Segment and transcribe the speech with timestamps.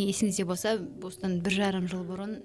[0.00, 2.38] есіңізде болса осыдан бір жарым жыл бұрын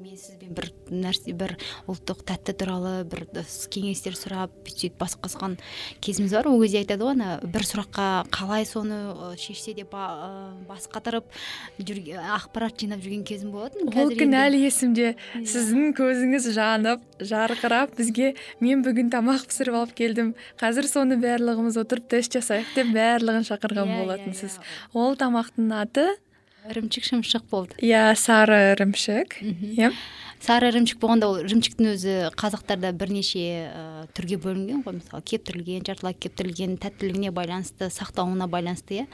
[0.00, 1.52] мен сізбен бір нәрсе бір
[1.90, 3.26] ұлттық тәтті туралы бір
[3.70, 5.58] кеңестер сұрап сөйтіп бас қосқан
[6.02, 6.48] кезіміз бар.
[6.48, 11.28] Ол кезде айтады ғой ана бір сұраққа қалай соны шешсе деп бас қатырып
[11.78, 13.92] ақпарат жинап жүрген кезім болатын.
[13.92, 15.12] Ол күн әлі есімде.
[15.36, 15.44] Иә.
[15.52, 18.32] сіздің көзіңіз жанып жарқырап бізге
[18.64, 20.32] мен бүгін тамақ пісіріп алып келдім.
[20.58, 24.58] Қазір соны барлығымыз отырып тест жасайық деп барлығын шақырған иә, иә, болатынсыз.
[24.94, 26.08] ол тамақтың аты?
[26.68, 27.76] Ірімшік шымшық болды.
[27.80, 29.90] Иә сары ірімшік иә.
[30.40, 33.82] Сары ірімшік болғанда ол ірімшіктің өзі қазақтарда бірнеше ә,
[34.16, 34.98] түрге бөлінген ғой.
[35.00, 39.06] Мысалы кептірілген жартылай кептірілген тәттілігіне байланысты сақталуына байланысты иә.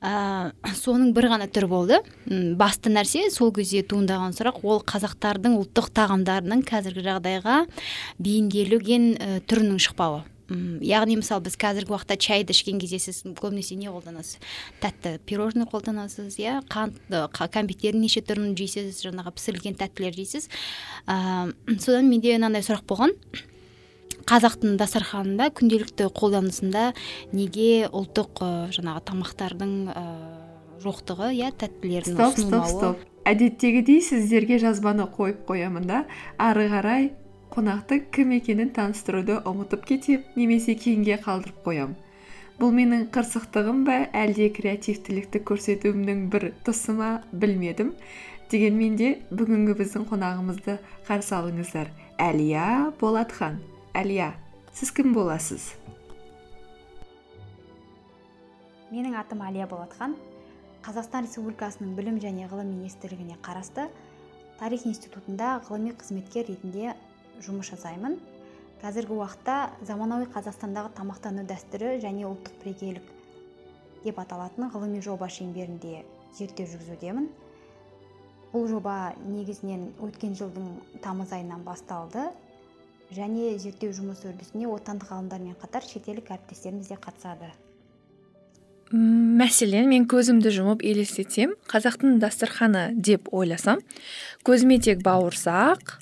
[0.00, 2.00] Ә, соның бір ғана түрі болды.
[2.28, 4.62] Басты нәрсе сол кезде туындаған сұрақ.
[4.62, 7.62] Ол қазақтардың ұлттық тағамдарының қазіргі жағдайға
[8.22, 10.24] бейімделген ә, түрінің шықпауы.
[10.48, 14.38] Яғни мысалы біз қазіргі уақытта шайды ішкен кезде сіз көбінесе не қолданасыз?
[14.80, 16.62] Тәтті пирожный қолданасыз иә?
[16.72, 20.48] Қант кәмпиттердің неше түрін жейсіз жаңағы пісірілген тәттілер жейсіз.
[21.04, 23.12] Ыыы содан менде мынандай сұрақ болған.
[24.28, 26.90] Қазақтың дастарханында күнделікті қолданысында
[27.32, 28.42] неге ұлттық
[28.76, 33.06] жаңағы тамақтардың ыыы жоқтығы иә тәттілердің стоп стоп стоп.
[33.28, 36.04] Әдеттегідей сіздерге жазбаны қойып қоямын да.
[36.40, 37.10] Ары қарай
[37.58, 41.96] қонақты кім екенін таныстыруды ұмытып кетем немесе кейінге қалдырып қоямын
[42.60, 47.90] бұл менің қырсықтығым ба әлде креативтілікті көрсетуімнің бір тұсы ма білмедім.
[48.50, 50.76] Дегенмен де бүгінгі біздің қонағымызды
[51.08, 51.90] қарсы алыңыздар.
[52.22, 53.58] Әлия болатхан
[53.90, 54.30] әлия
[54.78, 55.72] сіз кім боласыз?
[58.94, 60.14] Менің атым әлия болатхан
[60.86, 63.90] қазақстан республикасының білім және ғылым министрлігіне қарасты
[64.62, 66.94] тарих институтында ғылыми қызметкер ретінде
[67.44, 68.18] жұмыс жасаймын.
[68.82, 73.08] Қазіргі уақытта заманауи қазақстандағы тамақтану дәстүрі және ұлттық бірегейлік
[74.04, 76.04] деп аталатын ғылыми жоба шеңберінде
[76.38, 77.28] зерттеу жүргізудемін.
[78.52, 80.68] Бұл жоба негізінен өткен жылдың
[81.04, 82.28] тамыз айынан басталды
[83.14, 87.50] және зерттеу жұмысы үрдісіне отандық ғалымдармен қатар шетелдік әріптестеріміз де қатысады.
[88.88, 93.82] Мәселен мен көзімді жұмып елестетсем қазақтың дастарханы деп ойласам
[94.48, 95.98] көзіме тек бауырсақ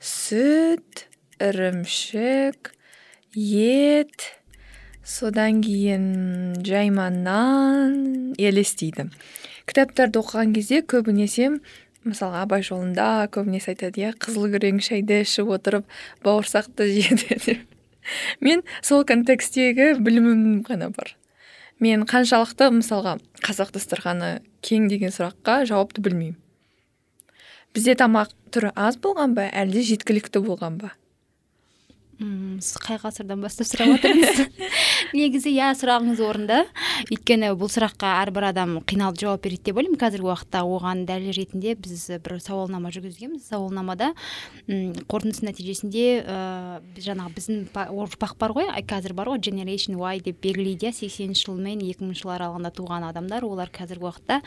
[0.00, 1.04] сүт
[1.36, 2.70] ірімшік
[3.36, 4.24] ет
[5.04, 6.06] содан кейін
[6.64, 9.10] жайма нан елестейді
[9.68, 11.52] кітаптарды оқыған кезде көбінесе
[12.08, 15.84] мысалы абай жолында көбінесе айтады иә қызыл күрең шайды ішіп отырып
[16.24, 21.12] бауырсақты жеді деп мен сол контексттегі білімім ғана бар
[21.76, 26.40] мен қаншалықты мысалға қазақ дастарханы кең деген сұраққа жауапты білмеймін
[27.74, 29.46] бізде тамақ түрі аз болған ба?
[29.62, 30.94] Әлде жеткілікті болған ба?
[32.20, 34.50] Мм сіз қай ғасырдан бастап сұрап отырсыз
[35.16, 36.58] негізі иә сұрағыңыз орынды.
[37.08, 39.98] Өйткені бұл сұраққа әрбір адам қиналып жауап береді деп ойлаймын.
[40.00, 43.46] Қазіргі уақытта оған дәлел ретінде біз бір сауалнама жүргізгенбіз.
[43.48, 44.10] Сауалнамада
[44.68, 47.62] қорытындысы нәтижесінде ыыы жаңағы біздің
[48.04, 50.92] ұрпақ бар ғой қазір бар ғой generation y деп белгілейді иә.
[50.92, 53.44] сексенінші жыл мен екі мыңыншы жыл аралығында туған адамдар.
[53.48, 54.40] Олар қазіргі уақытта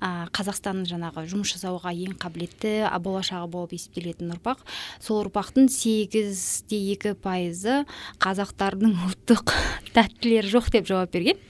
[0.00, 4.64] ыыы қазақстанның жаңағы жұмыс жасауға ең қабілетті болашағы болып есептелетін ұрпақ.
[5.00, 7.82] Сол ұрпақтың сегіз де екі пайызы
[8.22, 9.54] қазақтардың ұлттық
[9.96, 11.40] тәттілері жоқ деп жауап берген.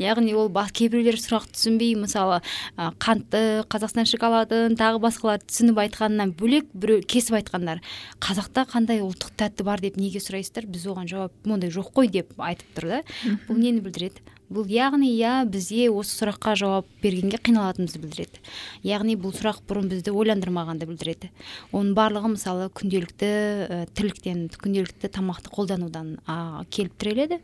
[0.00, 2.42] Яғни ол кейбіреулер сұрақ түсінбей мысалы
[2.76, 7.82] қантты қазақстан шоколадын тағы басқаларды түсініп айтқанынан бөлек біреу кесіп айтқандар
[8.20, 9.80] қазақта қандай ұлттық тәтті бар?
[9.80, 10.68] деп неге сұрайсыздар?
[10.68, 13.02] Біз оған жауап ондай жоқ қой деп айтып тұр да.
[13.48, 14.35] Бұл нені білдіреді?
[14.52, 18.42] Бұл яғни иә бізде осы сұраққа жауап бергенге қиналатынымызды білдіреді.
[18.86, 21.30] Яғни бұл сұрақ бұрын бізді ойландырмағанды білдіреді.
[21.72, 27.40] Оның барлығы мысалы күнделікті ә, тірліктен күнделікті тамақты қолданудан ә, келіп тіреледі.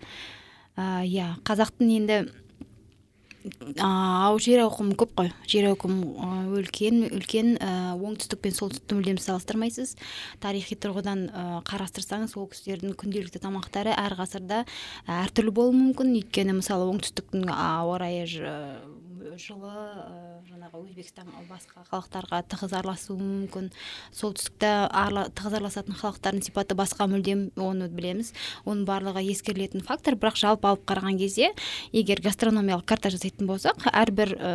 [0.79, 2.23] Иә қазақтың енді
[3.83, 5.31] ау жер ауқымы көп қой.
[5.51, 9.97] Жер ауқымы үлкен үлкен оңтүстік пен солтүстікті мүлдем салыстырмайсыз.
[10.43, 11.27] Тарихи тұрғыдан
[11.69, 14.63] қарастырсаңыз ол кісілердің күнделікті тамақтары әр ғасырда
[15.07, 16.15] әртүрлі болуы мүмкін.
[16.23, 18.27] Өйткені мысалы оңтүстіктің ауа райы
[19.41, 19.73] жылы
[20.49, 23.71] жаңағы өзбекстан басқа халықтарға тығыз араласуы мүмкін
[24.15, 24.71] солтүстікте
[25.39, 28.33] тығыз араласатын халықтардың сипаты басқа мүлдем оны білеміз.
[28.67, 30.19] Оның барлығы ескерілетін фактор.
[30.19, 31.53] Бірақ жалпы алып қараған кезде
[31.93, 34.55] егер гастрономиялық карта жасайтын болсақ әрбір ә,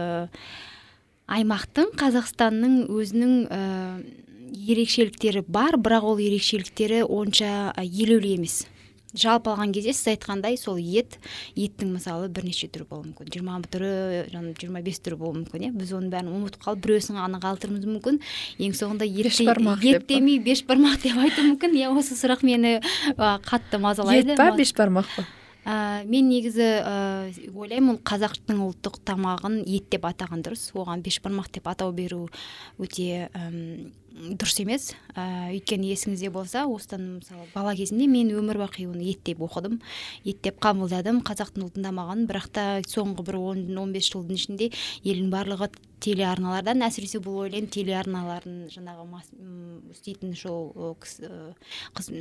[1.27, 3.61] аймақтың қазақстанның өзінің ә,
[4.53, 8.65] ерекшеліктері бар бірақ ол ерекшеліктері онша елеулі емес.
[9.15, 11.17] Жалпы алған кезде сіз айтқандай сол ет
[11.55, 13.31] еттің мысалы бірнеше түрі болуы мүмкін.
[13.31, 13.91] Жиырма түрі
[14.59, 15.71] жиырма бес түрі болуы мүмкін иә?
[15.77, 18.19] Біз оның бәрін ұмытып қалып біреусін ғана қалдыруымыз мүмкін.
[18.59, 19.31] Ең соңында ет,
[19.87, 21.79] ет демей бешбармақ деп айтуы мүмкін.
[21.79, 22.77] Иә осы сұрақ мені
[23.15, 24.35] қатты мазалайды.
[24.35, 25.27] Ет па бешбармақ па?
[25.67, 30.69] Ә, мен негізі ә, ойлаймын ол қазақтың ұлттық тамағын ет деп атаған дұрыс.
[30.71, 32.29] Оған бешбармақ деп атау беру
[32.79, 33.27] өте
[34.17, 34.89] дұрыс емес.
[35.13, 39.79] Ә, өйткені есіңізде болса осыдан мысалы бала кезімде мен өмір бақи оны ет деп оқыдым.
[40.25, 44.71] Ет деп қабылдадым қазақтың ұлттың тамағын бірақ та соңғы бір он он бес жылдың ішінде
[45.03, 45.69] елдің барлығы
[46.03, 49.21] телеарналардан әсіресе бұл ойлаймын телеарналардың жаңағы
[49.93, 52.11] істейтін шоу қыз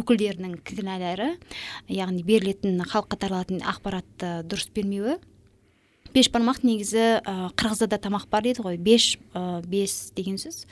[0.00, 1.36] өкілдерінің кінәлары
[1.92, 5.18] яғни берілетін халыққа таралатын ақпаратты дұрыс бермеуі.
[6.16, 8.78] Бешбармақ негізі ә, қырғызда да тамақ бар дейді ғой.
[8.80, 10.64] Беш ә, бес деген сөз.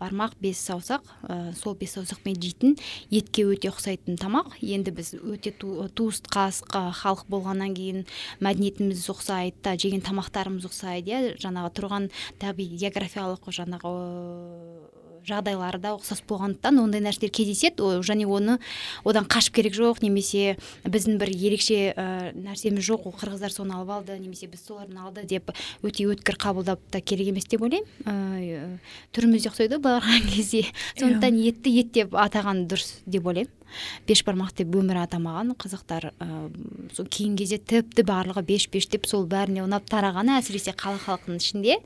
[0.00, 2.76] Бармақ бес саусақ ә, сол бес саусақпен жейтін
[3.12, 4.56] етке өте ұқсайтын тамақ.
[4.64, 8.06] Енді біз өте туыстас халық болғаннан кейін
[8.40, 11.22] мәдениетіміз ұқсайды да жеген тамақтарымыз ұқсайды иә.
[11.42, 12.10] Жаңағы тұрған
[12.40, 18.58] табиғи географиялық жаңағы жағдайлары да ұқсас болғандықтан ондай нәрселер кездеседі және оны
[19.04, 23.94] одан қашып керек жоқ немесе біздің бір ерекше ә, нәрсеміз жоқ ол қырғыздар соны алып
[23.98, 25.52] алды немесе біз солардан алды деп
[25.82, 27.86] өте өткір қабылдап та керек емес деп ойлаймын.
[28.04, 28.78] Ә,
[29.14, 30.64] түріміз де ұқсайды ғой барған кезде.
[30.98, 31.52] Сондықтан иә.
[31.52, 33.59] етті ет деп атаған дұрыс деп ойлаймын.
[34.08, 39.26] Бешбармақ деп өмір атамаған қазақтар ыыы сол кейінгі кезде тіпті барлығы беш беш деп сол
[39.30, 41.78] бәріне ұнап тарағаны әсіресе қала халқының ішінде.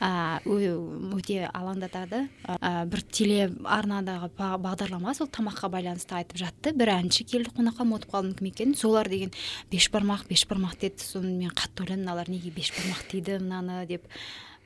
[0.00, 0.74] Ыыы
[1.18, 2.26] өте алаңдатады.
[2.46, 6.74] Ә, бір телеарнадағы бағдарлама сол тамаққа байланысты айтып жатты.
[6.76, 8.76] Бір әнші келді қонаққа ұмытып қалдым кім екенін.
[8.78, 9.34] Солар деген
[9.72, 11.02] бешбармақ бешбармақ деді.
[11.02, 13.86] Соны мен қатты ойландым мыналар неге бешбармақ дейді мынаны?
[13.86, 14.06] деп.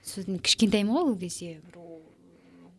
[0.02, 1.60] Сосын кішкентаймын ғой ол кезде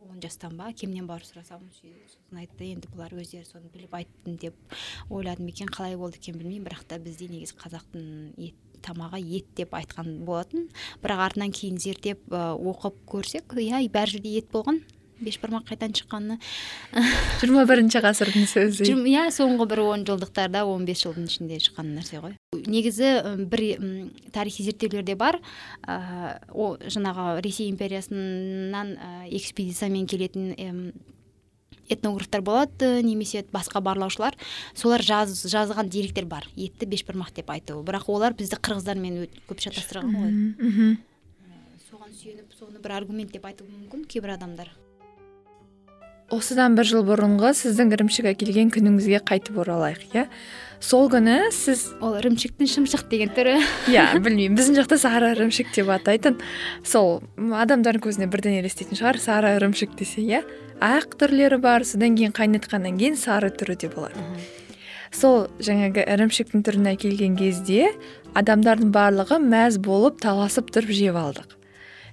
[0.10, 0.70] он жастан ба?
[0.72, 4.76] Әкемнен барып сұрасам сосын айтты енді бұлар өздері соны біліп айтты деп
[5.10, 5.72] ойладым екен.
[5.74, 10.68] Қалай болды екен білмеймін бірақ та бізде негізі қазақтың ет тамағы ет деп айтқан болатын.
[11.04, 14.84] Бірақ артынан кейін зерттеп оқып көрсек иә бәр жерде ет болған
[15.26, 16.40] бешбармақ қайдан шыққаны
[17.42, 22.22] жиырма бірінші ғасырдың сөзі иә соңғы бір он жылдықтарда он бес жылдың ішінде шыққан нәрсе
[22.24, 22.36] ғой
[22.68, 23.14] негізі
[23.50, 23.66] бір
[24.36, 25.40] тарихи зерттеулерде бар
[25.88, 28.98] ә, о жаңағы ресей империясынан
[29.32, 30.94] экспедициямен келетін
[31.90, 34.38] этнографтар болады немесе басқа барлаушылар
[34.76, 40.16] солар жаз, жазған деректер бар етті бешбармақ деп айту бірақ олар бізді қырғыздармен көп шатастырған
[40.16, 40.96] ғой
[41.90, 44.72] соған сүйеніп соны бір аргумент деп айтуы мүмкін кейбір адамдар
[46.34, 50.26] осыдан бір жыл бұрынғы сіздің ірімшік әкелген күніңізге қайтып оралайық иә?
[50.84, 53.54] Сол күні сіз ол ірімшіктің шымшық деген түрі.
[53.88, 54.58] Иә білмеймін.
[54.58, 56.36] Біздің жақта сары ірімшік деп атайтын
[56.84, 60.42] сол адамдардың көзіне бірден елестейтін шығар сары ірімшік десе иә?
[60.84, 64.20] Ақ түрлері бар содан кейін қайнатқаннан кейін сары түрі де болады.
[65.14, 67.94] Сол жаңағы ірімшіктің түрін әкелген кезде
[68.36, 71.54] адамдардың барлығы мәз болып таласып тұрып жеп алдық.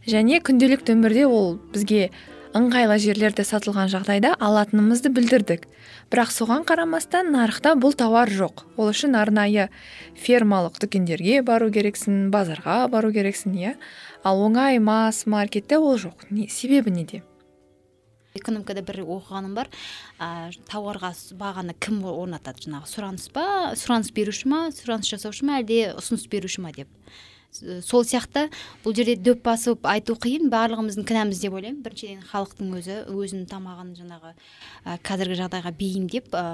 [0.06, 2.10] Және күнделікті өмірде ол бізге
[2.56, 5.68] ыңғайлы жерлерде сатылған жағдайда алатынымызды білдірдік.
[6.10, 8.64] Бірақ соған қарамастан нарықта бұл тауар жоқ.
[8.74, 9.68] Ол үшін арнайы
[10.18, 13.74] фермалық дүкендерге бару керексің базарға бару керексің иә.
[14.26, 16.26] Ал оңай масс маркетте ол жоқ.
[16.30, 17.22] Не, себебі неде?
[18.34, 19.70] Экономикада бір оқығаным бар.
[20.18, 22.66] Ә, тауарға бағаны кім орнатады?
[22.66, 23.46] Жаңағы сұраныс па?
[23.78, 24.68] Сұраныс беруші ма?
[24.74, 25.62] Сұраныс жасаушы ма?
[25.62, 26.90] Әлде ұсыныс беруші ма деп?
[27.50, 28.46] Сол сияқты
[28.84, 30.46] бұл жерде дөп басып айту қиын.
[30.52, 31.80] Барлығымыздың кінәміз деп ойлаймын.
[31.82, 36.44] Біріншіден халықтың өзі өзінің тамағын жаңағы ә, қазіргі жағдайға бейімдеп ә,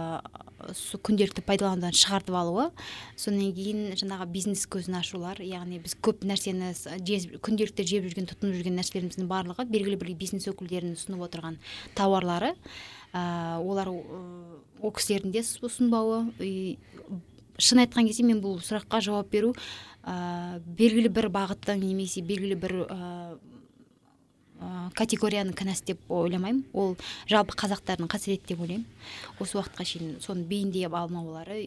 [1.05, 2.71] күнделікті пайдаланудан шығартып алуы.
[3.17, 5.43] Содан кейін жаңағы бизнес көзін ашулар.
[5.45, 6.73] Яғни біз көп нәрсені
[7.45, 11.61] күнделікті жеп жүрген тұтынып жүрген нәрселеріміздің барлығы белгілі бір бизнес өкілдерінің ұсынып отырған
[11.99, 12.55] тауарлары.
[13.13, 16.25] Ә, олар ол кісілердің де ұсынбауы.
[17.57, 19.55] Шын айтқан кезде мен бұл сұраққа жауап беру
[20.07, 23.11] ә, белгілі бір бағыттың немесе белгілі бір ә,
[24.97, 26.65] категорияның кінәсі деп ойламаймын.
[26.73, 26.95] Ол
[27.29, 28.87] жалпы қазақтардың қасіреті деп ойлаймын.
[29.43, 31.67] Осы уақытқа шейін соны бейімдей алмаулары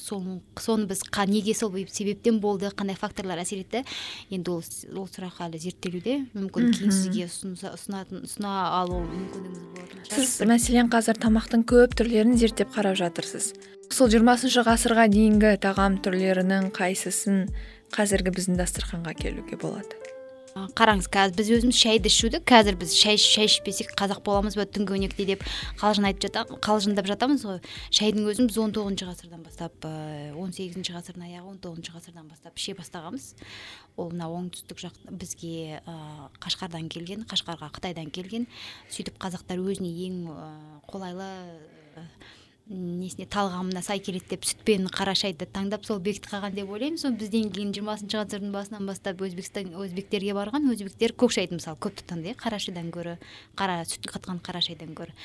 [0.00, 3.84] ә, соны біз қа, неге сол себептен болды қандай факторлар әсер етті?
[4.30, 4.64] Енді ол
[4.96, 6.16] ол сұрақ әлі зерттелуде.
[6.34, 12.72] Мүмкін кейін сізге ұсынатын ұсына алу мүмкіндігіңіз болатын сіз мәселен қазір тамақтың көп түрлерін зерттеп
[12.74, 13.52] қарап жатырсыз.
[13.90, 17.48] Сол жиырмасыншы ғасырға дейінгі тағам түрлерінің қайсысын
[17.94, 19.99] қазіргі біздің дастарханға келуге болады?
[20.50, 24.96] Қараңыз қазір біз өзіміз шайды ішуді қазір біз шай шай ішпесек қазақ боламыз ба түнгі
[24.96, 25.44] он деп
[25.78, 27.60] қалжың айтып жата қалжыңдап жатамыз ғой.
[27.94, 32.58] Шайдың өзін біз он тоғызыншы ғасырдан бастап он сегізінші ғасырдың аяғы он тоғызыншы ғасырдан бастап
[32.58, 33.28] іше бастағанбыз.
[33.96, 35.96] Ол мына оңтүстік жақ бізге ә,
[36.42, 38.48] қашқардан келген қашқарға қытайдан келген.
[38.90, 40.50] Сөйтіп қазақтар өзіне ең ә,
[40.90, 41.30] қолайлы
[42.70, 47.00] несіне талғамына сай келеді деп сүт пен қара шайды таңдап сол бекітіп қалған деп ойлаймын.
[47.02, 51.98] Сол бізден кейін жиырмасыншы ғасырдың басынан бастап өзбекстан өзбектерге барған өзбектер көк шайды мысалы көп
[52.00, 53.18] тұтынды иә қара шайдан гөрі
[53.58, 55.16] қара сүт қатқан қара шайдан гөрі.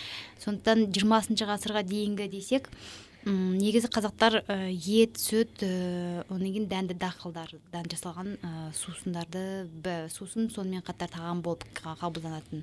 [0.42, 2.72] Сондықтан жиырмасыншы ғасырға дейінгі десек
[3.26, 9.66] негізі қазақтар ә, ет сүт ә, одан кейін дәнді дақылдардан жасалған ә, сусындарды
[10.14, 12.62] сусын сонымен қатар тағам болып қабылданатын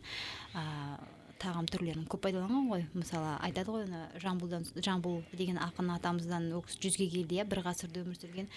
[1.43, 2.85] тағам түрлерін көп пайдаланған ғой.
[2.95, 7.63] Мысалы айтады ғой ана жамбылдан жамбыл деген ақын атамыздан ол кісі жүзге келді иә бір
[7.67, 8.51] ғасырда өмір сүрген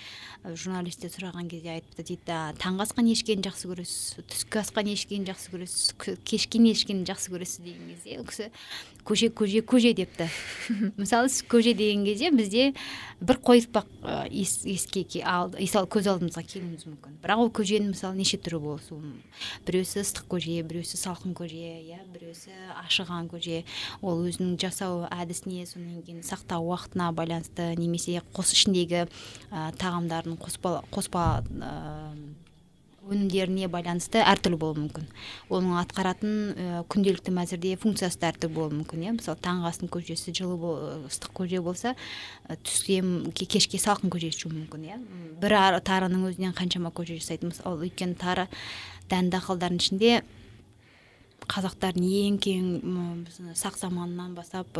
[0.54, 5.34] журналистер сұраған кезде айтыпты дейді таңғы асқа не ішкенді жақсы көресіз түскі асқа не ішкенді
[5.34, 8.52] жақсы көресіз кешке не ішкенді жақсы көресіз деген кезде ол кісі
[9.06, 10.28] көже көже көже депті.
[10.98, 12.74] Мысалы сіз көже деген кезде бізде
[13.22, 13.86] бір қойыртпақ
[14.34, 17.20] ес, еске көз алдымызға келуіміз мүмкін.
[17.24, 19.14] Бірақ ол көженің мысалы неше түрі болуы
[19.68, 23.64] біреусі ыстық көже біреусі салқын көже иә біреусі ашыған көже
[24.02, 30.82] ол өзінің жасау әдісіне содан кейін сақтау уақытына байланысты немесе қос ішіндегі ә, тағамдардың қоспа
[30.92, 31.28] қоспа
[33.06, 35.06] өнімдеріне байланысты әртүрлі болуы мүмкін.
[35.54, 39.14] Оның атқаратын ә, күнделікті мәзірде функциясы да әртүрлі болуы мүмкін иә.
[39.20, 40.72] Мысалы таңғы көжесі жылы
[41.10, 41.94] ыстық көже болса
[42.50, 43.02] ә, түске
[43.46, 44.98] кешке салқын көже ішуі мүмкін иә.
[45.42, 48.48] Бір тарының өзінен қаншама көже жасайды мысалы өйткені тары
[49.12, 50.24] дәнді дақылдардың ішінде
[51.52, 52.68] қазақтардың ең кең
[53.58, 54.78] сақ заманынан бастап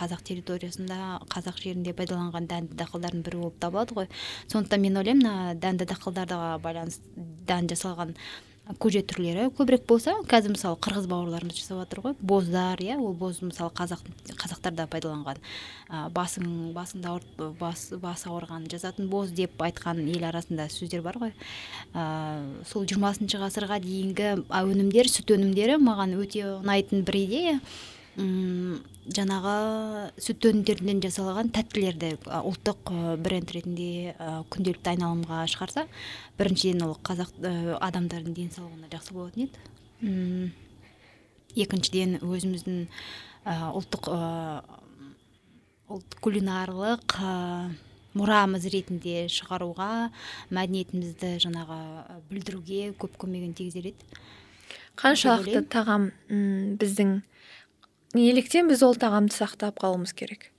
[0.00, 0.98] қазақ территориясында
[1.32, 4.08] қазақ жерінде пайдаланған дәнді дақылдардың бірі болып табылады ғой.
[4.52, 8.16] Сондықтан мен ойлаймын мына дәнді дақылдарға байланысты дән жасалған
[8.78, 9.48] көже түрлері.
[9.56, 12.14] Көбірек болса қазір мысалы қырғыз бауырларымыз жасап жатыр ғой.
[12.20, 14.04] Боздар иә ол боз мысалы қазақ
[14.38, 15.40] қазақтарда пайдаланған
[15.90, 21.18] ә, басың басыңды ауырт бас басы ауырған жазатын боз деп айтқан ел арасында сөздер бар
[21.18, 21.34] ғой.
[21.92, 22.04] Ә,
[22.70, 27.58] сол жиырмасыншы ғасырға дейінгі өнімдер сүт өнімдері маған өте ұнайтын бір идея.
[28.12, 29.52] Жаңағы
[30.20, 32.92] сүт өнімдерінен жасалған тәттілерді ұлттық
[33.24, 34.12] бренд ретінде
[34.52, 35.86] күнделікті айналымға шығарса
[36.36, 37.32] біріншіден ол қазақ
[37.80, 40.52] адамдардың денсаулығына жақсы болатын еді.
[41.56, 42.84] Екіншіден өзіміздің
[43.80, 44.12] ұлттық
[45.92, 47.16] ұлт кулинарлық
[48.12, 50.12] мұрамыз ретінде шығаруға
[50.52, 51.80] мәдениетімізді жаңағы
[52.28, 54.22] бүлдіруге көп көмегін тигізер еді.
[55.00, 57.22] Қаншалықты тағам біздің
[58.16, 60.52] неліктен біз ол тағамды сақтап қалуымыз керек?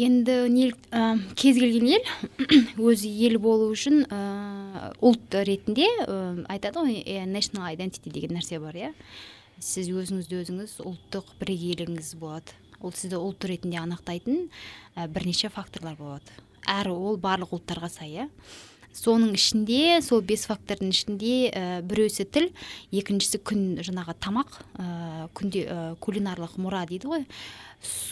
[0.00, 2.06] Енді не ә, кез келген ел
[2.88, 6.16] өзі ел болу үшін ә, ұлт ретінде ә,
[6.48, 8.92] айтады ғой national identity деген нәрсе бар иә.
[9.60, 12.56] Сіз өзіңізді өзіңіз ұлттық бірегейлігіңіз болады.
[12.80, 14.48] Ол сізді ұлт ретінде анықтайтын
[14.96, 16.40] ә, бірнеше факторлар болады.
[16.64, 18.28] Әрі ол барлық ұлттарға сай иә.
[18.96, 22.50] Соның ішінде сол бес фактордың ішінде ә, біреусі тіл
[22.92, 24.86] екіншісі күн жаңағы тамақ ә,
[25.36, 27.26] күнде ә, кулинарлық мұра дейді ғой.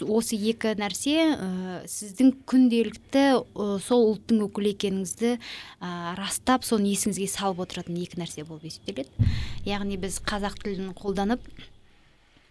[0.03, 1.51] Осы екі нәрсе ә,
[1.91, 8.47] сіздің күнделікті ә, сол ұлттың өкілі екеніңізді ә, растап соны есіңізге салып отыратын екі нәрсе
[8.49, 9.31] болып есептеледі.
[9.69, 11.45] Яғни біз қазақ тілін қолданып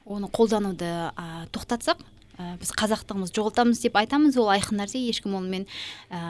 [0.06, 2.06] оны қолдануды ә, тоқтатсақ
[2.40, 4.38] ә, біз қазақтығымызды жоғалтамыз деп айтамыз.
[4.40, 5.68] Ол айқын нәрсе ешкім онымен
[6.10, 6.22] ә,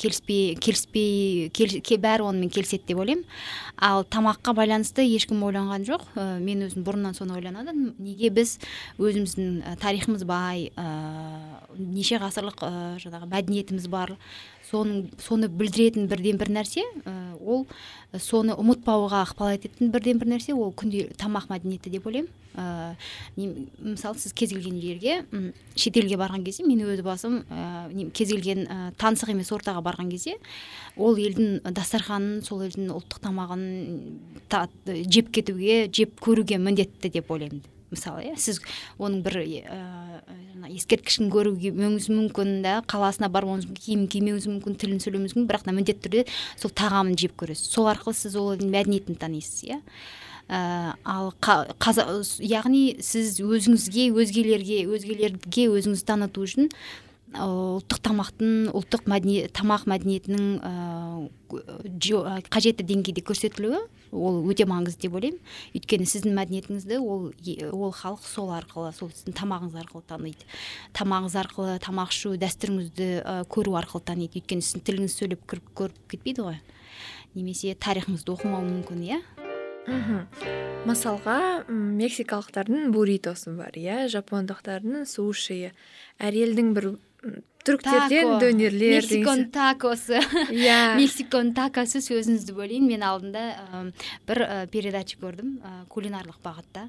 [0.00, 3.24] келіспей келіспей кел, бәрі онымен келіседі деп ойлаймын.
[3.76, 6.06] Ал тамаққа байланысты ешкім ойланған жоқ.
[6.16, 7.92] Ә, мен өзім бұрыннан соны ойланадым.
[8.00, 8.56] Неге біз
[8.98, 10.88] өзіміздің тарихымыз бай ә,
[11.76, 12.72] неше ғасырлық ә,
[13.04, 14.16] жаңағы мәдениетіміз бар
[14.68, 17.66] соның соны білдіретін бірден бір нәрсе ә, ол
[18.16, 22.30] соны ұмытпауға ықпал ететін бірден бір нәрсе ол күнде тамақ мәдениеті деп ойлаймын.
[22.58, 22.96] Ә,
[23.36, 28.78] мысалы сіз кез келген жерге шетелге барған кезде мен өз басым ә, кез келген ә,
[28.98, 30.36] таңсық емес ортаға барған кезде
[30.96, 33.64] ол елдің дастарханын сол елдің ұлттық тамағын
[34.50, 37.62] та, жеп кетуге жеп көруге міндетті деп ойлаймын.
[37.92, 38.60] Мысалы иә сіз
[39.00, 39.80] оның бір ә,
[40.68, 45.74] ескерткішін көруіңіз мүмкін да қаласына баруыңыз мүмкін киімін кимеуіңіз мүмкін тілін сөйлеуіңіз мүмкін бірақ та
[45.76, 46.24] міндетті түрде
[46.60, 47.72] сол тағамын жеп көресіз.
[47.72, 49.80] Сол арқылы сіз ол мәдениетін танисыз иә.
[50.48, 51.32] Ә, ал
[52.40, 56.70] яғни сіз өзіңізге өзгелерге өзгелерге өзіңізді таныту үшін
[57.36, 60.72] ұлттық тамақтың ұлттық мәдениет тамақ мәдениетінің ә,
[62.48, 63.82] қажетті деңгейде көрсетілуі
[64.16, 65.40] ол өте маңызды деп ойлаймын.
[65.76, 67.28] Өйткені сіздің мәдениетіңізді ол
[67.76, 70.48] ол халық сол арқылы сол сіздің тамағыңыз арқылы таниды.
[70.96, 74.40] Тамағыңыз арқылы тамақ ішу дәстүріңізді ә, көру арқылы таниды.
[74.40, 76.62] Өйткені сіздің тіліңізді сөйлеп көріп, көріп кетпейді ғой.
[77.36, 79.20] Немесе тарихыңызды оқымауы мүмкін иә?
[79.88, 80.24] Мхм.
[80.88, 84.06] Мысалға мексикалықтардың буритосы бар иә?
[84.12, 85.72] Жапондықтардың сушиі
[86.20, 86.90] әр елдің бір
[87.68, 90.20] түріктерден дөнерлер мексикон такосы.
[90.54, 90.96] Иә.
[91.00, 93.46] Мексикон такосы сөзіңізді бөлейін мен алдында
[94.28, 95.58] бір передача көрдім
[95.92, 96.88] кулинарлық бағытта.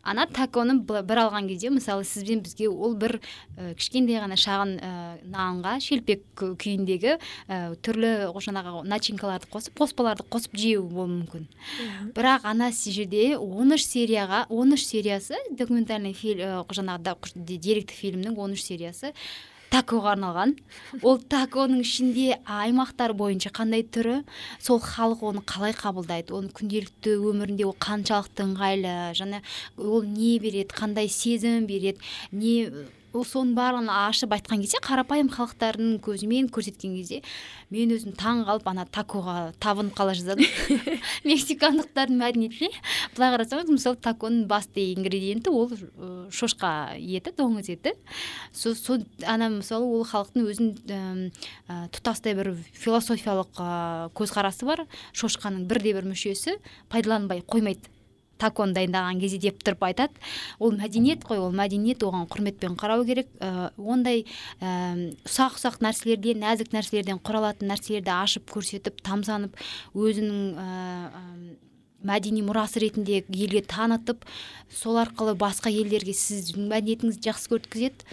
[0.00, 3.18] Ана таконы бір алған кезде мысалы сізбен бізге ол бір
[3.58, 4.92] ә, кішкентай ғана шағын ә,
[5.28, 11.44] нанға шелпек күйіндегі ә, түрлі жаңағы начинкаларды қосып қоспаларды қосып жеу болуы мүмкін.
[11.44, 11.84] Yeah.
[11.84, 12.12] Иә.
[12.16, 18.56] бірақ ана жерде он үш серияға он үш сериясы документальный фильм жаңағы деректі фильмнің он
[18.56, 19.12] үш сериясы
[19.70, 20.54] такоға арналған.
[21.06, 24.20] Ол таконың ішінде аймақтар бойынша қандай түрі?
[24.58, 26.34] Сол халық оны қалай қабылдайды?
[26.34, 29.42] Оның күнделікті өмірінде ол қаншалықты ыңғайлы және
[29.78, 32.70] ол не береді қандай сезім береді не
[33.16, 37.20] ол соның барлығын ашып айтқан кезде қарапайым халықтардың көзімен көрсеткен кезде
[37.74, 40.46] мен өзім таң қалып ана такоға табынып қала жаздадым.
[41.30, 42.70] Мексикандықтардың мәдениетіне
[43.16, 45.70] былай қарасаңыз мысалы таконың басты ингредиенті ол
[46.34, 47.94] шошқа еті доңыз еті.
[48.52, 51.30] Со, со ана мысалы ол халықтың өзінің
[51.66, 53.70] ә, тұтастай бір философиялық ә,
[54.18, 54.86] көзқарасы бар.
[55.14, 56.58] Шошқаның бірде бір мүшесі
[56.90, 57.90] пайдаланбай қоймайды.
[58.40, 60.20] Таконы дайындаған кезде деп тұрып айтады
[60.58, 63.30] ол мәдениет қой ол мәдениет оған құрметпен қарау керек.
[63.40, 64.24] Ә, ондай
[64.60, 69.58] ә, ұсақ ұсақ нәрселерден нәзік нәрселерден құралатын нәрселерді ашып көрсетіп тамсанып
[69.94, 70.68] өзінің ә,
[72.06, 74.24] мәдени мұрасы ретінде елге танытып
[74.72, 78.08] сол арқылы басқа елдерге сіздің мәдениетіңізді жақсы көрткізеді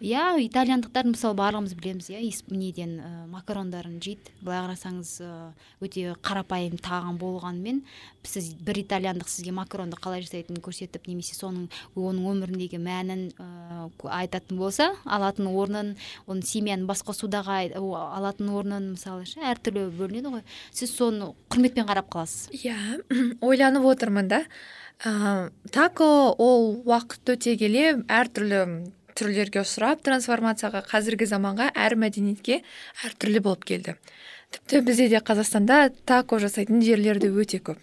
[0.00, 2.20] иә итальяндықтар мысалы барлығымыз білеміз иә
[2.52, 4.32] неден ә, макарондарын жейді.
[4.44, 5.12] Былай қарасаңыз
[5.80, 7.80] өте қарапайым тағам болғанымен
[8.26, 13.88] сіз бір итальяндық сізге макаронды қалай жасайтынын көрсетіп немесе соның оның өміріндегі мәнін ә,
[14.20, 15.94] айтатын болса алатын орнын
[16.26, 20.44] оның семьяның басқа судағы алатын орнын мысалы ше әртүрлі бөлінеді ғой.
[20.76, 22.50] Сіз соны құрметпен қарап қаласыз.
[22.52, 23.00] Иә
[23.40, 24.44] ойланып отырмын да.
[25.04, 32.60] Ә, тако ол уақыт өте келе әртүрлі түрлерге ұшырап трансформацияға қазіргі заманға әр мәдениетке
[33.06, 33.96] әртүрлі болып келді.
[34.54, 37.80] Тіпті бізде де қазақстанда тако жасайтын жерлер де өте көп.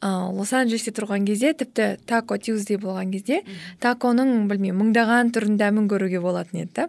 [0.00, 3.42] Ыыы лос анджелесте тұрған кезде тіпті тако тюздей болған кезде
[3.84, 6.72] таконың білмеймін мыңдаған түрін дәмін көруге болатын еді.
[6.72, 6.88] Да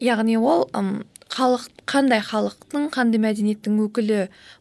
[0.00, 1.04] яғни ол ым,
[1.34, 4.20] халық қандай халықтың қандай мәдениеттің өкілі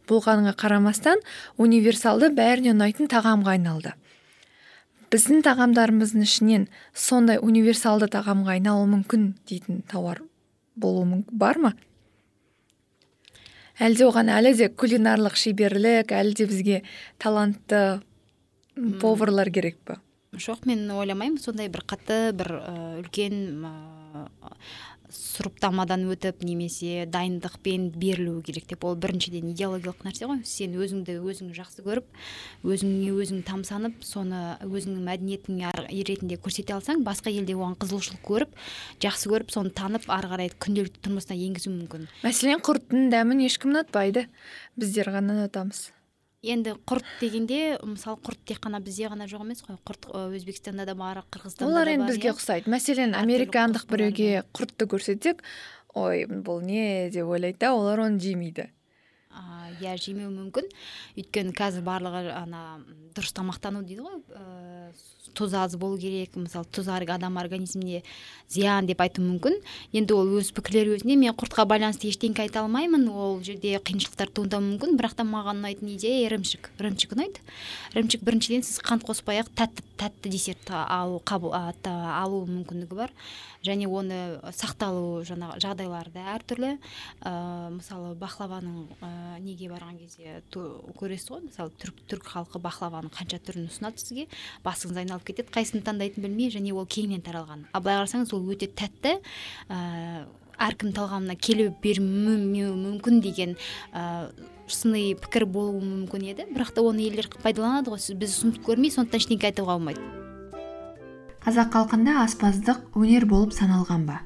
[0.10, 1.22] болғанына қарамастан
[1.58, 3.94] универсалды бәріне ұнайтын тағамға айналды.
[5.14, 6.68] Біздің тағамдарымыздың ішінен
[6.98, 10.24] сондай универсалды тағамға айналуы мүмкін дейтін тауар
[10.76, 11.74] болуы бар ма?
[13.78, 16.82] Әлде оған әлі де кулинарлық шеберлік әлі де бізге
[17.22, 18.02] талантты
[19.02, 20.00] поварлар керек па
[20.34, 21.38] жоқ мен ойламаймын.
[21.42, 22.50] Сондай бір қатты бір
[23.04, 23.66] үлкен
[25.14, 30.42] сұрыптамадан өтіп немесе дайындықпен берілуі керек деп ол біріншіден идеологиялық нәрсе ғой.
[30.44, 32.10] Сен өзіңді өзің жақсы көріп
[32.66, 35.64] өзіңе өзің тамсанып соны өзіңнің мәдениетің
[36.10, 38.62] ретінде көрсете алсаң басқа елде оған қызығушылық көріп
[39.06, 42.08] жақсы көріп соны танып ары қарай күнделікті тұрмысына енгізу мүмкін.
[42.26, 44.28] Мәселен құрттың дәмін ешкім ұнатпайды.
[44.80, 45.92] Біздер ғана ұнатамыз.
[46.44, 49.78] Енді құрт дегенде мысалы құрт тек қана бізде ғана жоқ емес қой.
[49.88, 52.36] Құрт өзбекстанда да бар қырғызстанда олар енді бізге иә.
[52.36, 52.72] ұқсайды.
[52.74, 55.44] Мәселен американдық біреуге құртты көрсетсек
[55.96, 58.70] ой бұл не деп ойлайды да олар оны жемейді.
[59.82, 60.70] Иә жемеуі мүмкін.
[61.18, 62.64] Өйткені қазір барлығы ана
[63.16, 64.22] дұрыс тамақтану дейді ғой
[65.34, 68.04] тұз аз болу керек мысалы тұз адам организміне
[68.50, 69.56] зиян деп айту мүмкін.
[69.94, 74.66] Енді ол өз пікірлері өзіне мен құртқа байланысты ештеңке айта алмаймын ол жерде қиыншылықтар туындауы
[74.68, 77.42] мүмкін бірақ та маған ұнайтын идея ірімшік ірімшік ұнайды.
[77.96, 83.14] Ірімшік біріншіден сіз қант қоспай ақ тәтті тәтті десерт алу қабыл алу мүмкіндігі бар.
[83.64, 84.20] Және оны
[84.52, 86.74] сақталу жаңағы жағдайлары да әртүрлі.
[87.24, 89.12] Ә, мысалы бақлаваның ә,
[89.44, 90.42] неге барған кезде
[91.00, 94.28] көресіз ғой мысалы түрік түрік халқы бақлаваның қанша түрін ұсынады сізге
[94.66, 98.70] басыңыз айналып кетеді қайсысын таңдайтынын білмей және ол кеңінен таралған ал былай қарасаңыз ол өте
[98.72, 99.18] тәтті
[99.70, 100.26] ә,
[100.58, 103.56] әркім талғамына келе бермеуі мүмкін деген
[103.94, 104.32] ә,
[104.68, 106.46] сыни пікір болуы мүмкін еді.
[106.54, 110.22] Бірақ та оны елдер пайдаланады ғой біз ұсынып көрмей сондықтан ештеңке айтуға болмайды
[111.44, 114.22] қазақ халқында аспаздық өнер болып саналған ба?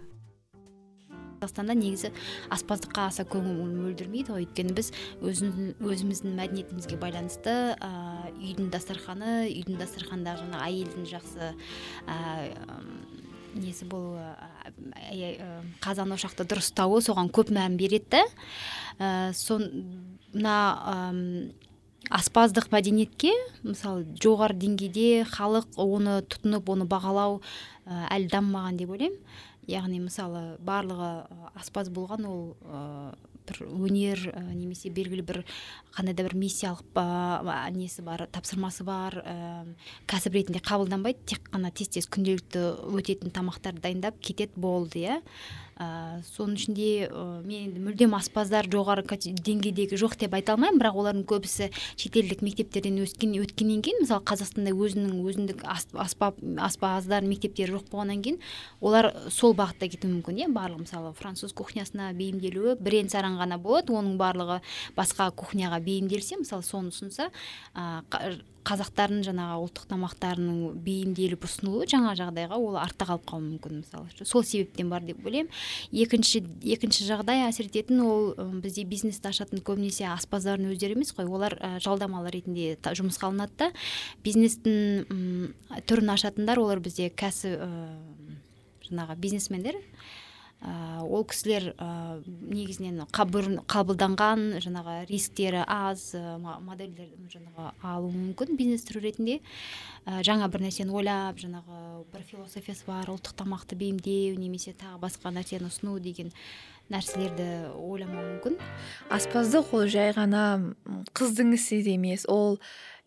[1.37, 2.11] Қазақстанда негізі
[2.53, 4.33] аспаздыққа аса көңіл бөлдірмейді.
[4.33, 7.91] Ғой өйткені біз өзіміздің мәдениетімізге байланысты ә,
[8.37, 11.51] үйдің дастарханы үйдің дастарханында жаңағы әйелдің жақсы
[12.07, 12.17] ә,
[13.57, 14.21] несі болуы
[15.81, 18.21] қазан ошақты дұрыс ұстауы соған көп мән береді.
[18.99, 19.63] Да сон
[20.33, 20.57] мына
[22.13, 27.41] аспаздық мәдениетке мысалы жоғары деңгейде халық оны тұтынып оны бағалау
[27.87, 29.17] әлі дамымаған деп ойлаймын.
[29.67, 31.11] Яғни мысалы барлығы
[31.59, 32.43] аспаз болған ол
[33.47, 34.23] бір өнер
[34.55, 35.41] немесе белгілі бір
[35.95, 36.83] қандай да бір миссиялық
[37.75, 39.19] несі бар тапсырмасы бар
[40.09, 42.65] кәсіп ретінде қабылданбайды тек қана тез тез күнделікті
[42.99, 45.21] өтетін тамақтарды дайындап кетеді болды иә.
[45.77, 50.79] Ә, соның ішінде ә, мен енді мүлдем аспаздар жоғары деңгейдегі жоқ деп айта алмаймын.
[50.81, 57.77] Бірақ олардың көбісі шетелдік мектептерден өткен өткеннен кейін мысалы қазақстанда өзінің өзіндік аспап аспаздар мектептері
[57.77, 58.41] жоқ болғаннан кейін
[58.81, 60.49] олар сол бағытта кетуі мүмкін иә.
[60.57, 63.93] Барлығы мысалы француз кухнясына бейімделуі бірен саран ғана болады.
[63.93, 64.61] Оның барлығы
[64.97, 67.29] басқа кухняға бейімделсе мысалы соны ұсынса
[68.67, 74.27] қазақтардың жаңағы ұлттық тамақтарының бейімделіп ұсынылуы жаңа жағдайға ол артта қалып қалуы мүмкін мысалы.
[74.27, 75.51] Сол себептен бар деп ойлаймын.
[75.91, 76.43] Екінші
[76.75, 81.29] екінші жағдай әсер ететін ол бізде бизнесті ашатын көбінесе аспаздардың өздері емес қой.
[81.31, 83.71] Олар жалдамалы ретінде жұмысқа алынады да.
[84.25, 85.51] Бизнестің
[85.87, 87.71] түрін ашатындар олар бізде кәсіп ә,
[88.89, 89.79] жаңағы бизнесмендер.
[90.61, 91.87] Ә, ол кісілер ә,
[92.25, 99.37] негізінен қабылданған жаңағы рисктері аз ә, модельдер жаңағы алуы мүмкін бизнес түрі ретінде.
[100.05, 105.33] Ә, жаңа бір нәрсені ойлап жаңағы бір философиясы бар ұлттық тамақты бейімдеу немесе тағы басқа
[105.35, 106.33] нәрсені ұсыну деген
[106.89, 108.57] нәрселерді ойламауы мүмкін.
[109.13, 110.73] Аспаздық ол жай ғана
[111.13, 112.25] қыздың ісі емес.
[112.31, 112.57] Ол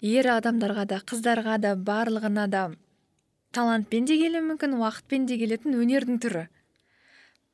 [0.04, 2.68] ер адамдарға да қыздарға да барлығына да
[3.56, 6.46] талантпен де келуі мүмкін уақытпен де келетін өнердің түрі.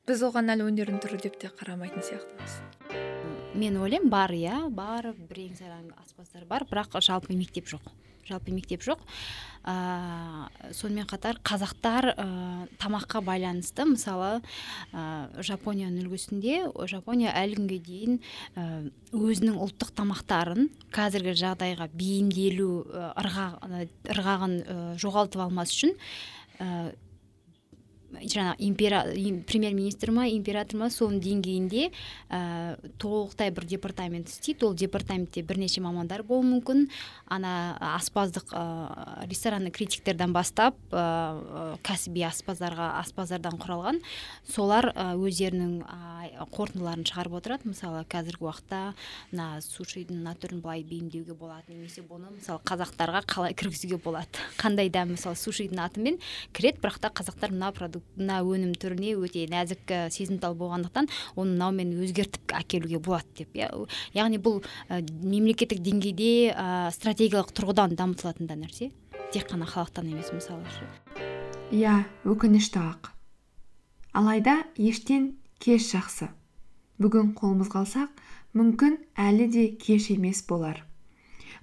[0.07, 2.57] Біз оған әлі өнердің түрі деп те қарамайтын сияқтымыз.
[3.59, 7.89] Мен ойлаймын бар иә бар бірең сараң аспаздар бар бірақ жалпы мектеп жоқ
[8.27, 9.01] жалпы мектеп жоқ.
[9.67, 12.25] Ә, сонымен қатар қазақтар ә,
[12.79, 14.39] тамаққа байланысты мысалы
[14.93, 18.19] ә, жапонияның үлгісінде жапония әлі күнге дейін
[18.55, 22.69] ә, өзінің ұлттық тамақтарын қазіргі жағдайға бейімделу
[23.17, 24.57] ырғағын
[25.03, 25.95] жоғалтып алмас үшін
[28.13, 29.03] жаңағы импера,
[29.47, 31.89] премьер министр ма император ма соның деңгейінде
[32.31, 34.69] ә, толықтай бір департамент істейді.
[34.69, 36.87] Ол департаментте бірнеше мамандар болуы мүмкін.
[37.27, 43.99] Ана аспаздық ә, ресторанный критиктерден бастап ә, кәсіби аспаздарға аспаздардан құралған.
[44.47, 45.81] Солар өздерінің
[46.55, 47.71] қорытындыларын шығарып отырады.
[47.73, 48.81] Мысалы қазіргі уақытта
[49.33, 54.39] мына сушидің мына түрін былай бейімдеуге болады немесе бұны мысалы қазақтарға қалай кіргізуге болады.
[54.61, 56.19] Қандай да мысалы сушидің атымен
[56.55, 61.95] кіреді бірақ та қазақтар мына продукт мына өнім түріне өте нәзік сезімтал болғандықтан оны мынаумен
[62.03, 63.71] өзгертіп әкелуге болады деп иә.
[64.13, 68.91] Яғни бұл ә, мемлекеттік деңгейде ә, стратегиялық тұрғыдан дамытылатын да нәрсе.
[69.33, 70.63] Тек қана халықтан емес мысалы
[71.71, 73.11] иә өкінішті ақ.
[74.15, 76.29] Алайда ештен кеш жақсы.
[76.97, 78.21] Бүгін қолымызға алсақ
[78.55, 80.79] мүмкін әлі де кеш емес болар.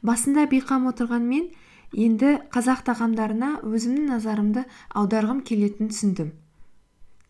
[0.05, 1.49] Басында бейқам отырған мен
[1.95, 4.65] енді қазақ тағамдарына өзімнің назарымды
[4.99, 6.33] аударғым келетінін түсіндім.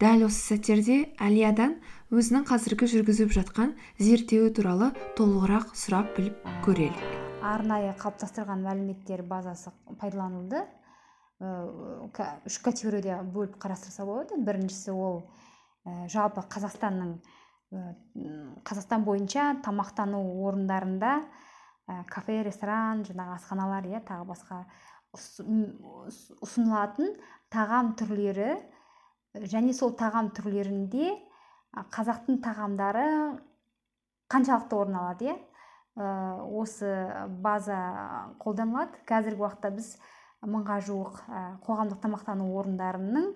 [0.01, 1.77] Дәл осы сәттерде әлиядан
[2.15, 7.05] өзінің қазіргі жүргізіп жатқан зерттеуі туралы толығырақ сұрап біліп көрелік.
[7.45, 10.65] Арнайы қалыптастырған мәліметтер базасы пайдаланылды.
[12.49, 14.41] Үш категорияда бөліп қарастырса болады.
[14.41, 15.27] Біріншісі ол
[16.09, 17.19] жалпы қазақстанның
[18.65, 21.19] қазақстан бойынша тамақтану орындарында
[21.87, 24.65] кафе ресторан жаңағы асханалар иә тағы басқа
[25.15, 27.15] ұсынылатын
[27.53, 28.55] тағам түрлері.
[29.35, 31.07] Және сол тағам түрлерінде
[31.95, 33.07] қазақтың тағамдары
[34.31, 35.37] қаншалықты орын алады иә?
[35.95, 36.91] Осы
[37.43, 37.79] база
[38.43, 39.03] қолданылады.
[39.07, 39.97] Қазіргі уақытта біз
[40.43, 41.15] мыңға жуық
[41.67, 43.27] қоғамдық тамақтану орындарының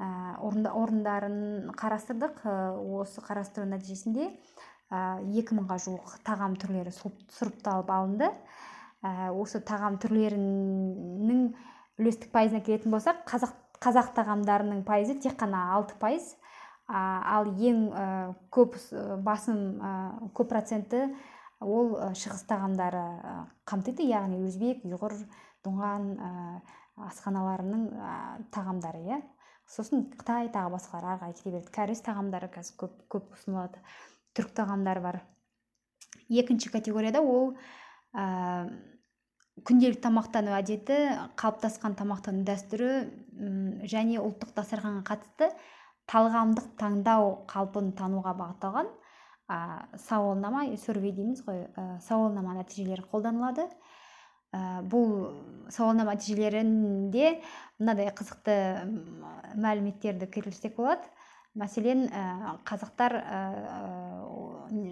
[0.00, 1.38] орындарын
[1.76, 2.34] қарастырдық.
[3.00, 4.24] Осы қарастыру нәтижесінде
[4.90, 8.30] екі мыңға жуық тағам түрлері сұрыпталып алынды.
[9.00, 11.44] Ә, осы тағам түрлерінің
[12.00, 16.34] үлестік пайызына келетін болсақ қазақ, қазақ тағамдарының пайызы тек қана алты пайыз.
[16.90, 18.06] Ал ең ә,
[18.50, 18.76] көп
[19.22, 19.94] басым ә,
[20.34, 21.06] көп проценті
[21.60, 23.04] ол шығыс тағамдары
[23.70, 24.04] қамтиды.
[24.10, 25.16] Яғни өзбек ұйғыр
[25.64, 26.12] дұңған
[27.06, 27.88] асханаларының
[28.52, 29.20] тағамдары иә.
[29.70, 31.72] Сосын қытай тағы басқалар ары қарай кете береді.
[31.72, 33.78] Кәріс тағамдары қазір көп көп ұсынылады.
[34.36, 35.20] Түрік тағамдары бар.
[36.30, 37.54] Екінші категорияда ол
[38.14, 38.70] ә,
[39.66, 40.98] күнделікті тамақтану әдеті
[41.40, 42.90] қалыптасқан тамақтану дәстүрі
[43.90, 45.50] және ұлттық дастарханға қатысты
[46.10, 48.90] талғамдық таңдау қалпын тануға бағытталған
[49.50, 49.58] ә,
[50.06, 53.66] сауалнама сурвей дейміз ғой ә, сауалнама нәтижелері қолданылады.
[54.54, 57.36] Ә, бұл сауалнама нәтижелерінде
[57.78, 58.56] мынадай қызықты
[59.54, 61.06] мәліметтерді келтірсек болады.
[61.58, 63.40] Мәселен ә, қазақтар ә,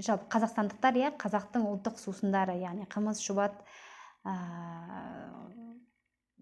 [0.02, 3.60] жалпы қазақстандықтар иә қазақтың ұлттық сусындары яғни қымыз шұбат
[4.26, 4.34] ә,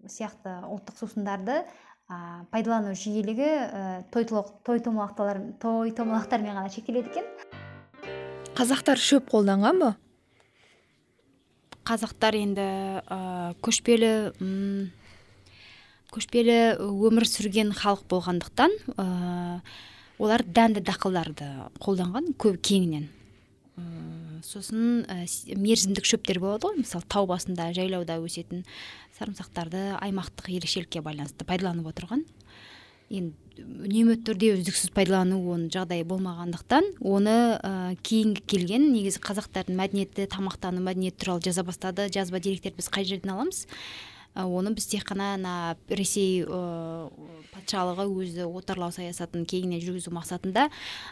[0.09, 7.27] сияқты ұлттық сусындарды ә, пайдалану жиілігі ә, той той томалақтармен ғана шектеледі екен.
[8.57, 9.91] Қазақтар шөп қолданған ба?
[11.85, 12.65] Қазақтар енді
[13.05, 13.19] ә,
[13.61, 14.13] көшпелі
[16.09, 18.73] көшпелі өмір сүрген халық болғандықтан
[20.17, 21.47] олар дәнді дақылдарды
[21.83, 23.07] қолданған көп кеңінен.
[24.45, 25.25] Сосын ә,
[25.57, 26.81] мерзімдік шөптер болады ғой.
[26.81, 28.63] Мысалы тау басында жайлауда өсетін
[29.17, 32.23] сарымсақтарды аймақтық ерекшелікке байланысты пайдаланып отырған.
[33.09, 40.27] Енді үнемі түрде үздіксіз пайдалану оның жағдайы болмағандықтан оны ә, кейінгі келген негізі қазақтардың мәдениеті
[40.33, 42.09] тамақтану мәдениеті туралы жаза бастады.
[42.13, 43.65] Жазба деректерді біз қай жерден аламыз?
[44.45, 45.53] Оны біз тек қана ана
[45.89, 47.09] ресей ә,
[47.53, 50.67] патшалығы өзі отарлау саясатын кеңінен жүргізу мақсатында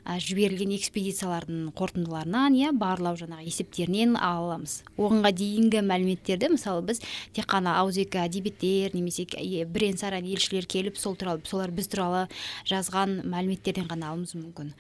[0.06, 4.80] ә, жіберілген экспедициялардың қорытындыларынан иә барлау жаңағы есептерінен ала аламыз.
[4.98, 7.02] Оғанға дейінгі мәліметтерді мысалы біз
[7.36, 9.26] тек қана ауызекі әдебиеттер немесе
[9.66, 12.26] бірен саран елшілер келіп сол туралы солар біз туралы
[12.70, 14.74] жазған мәліметтерден ғана алуымыз мүмкін.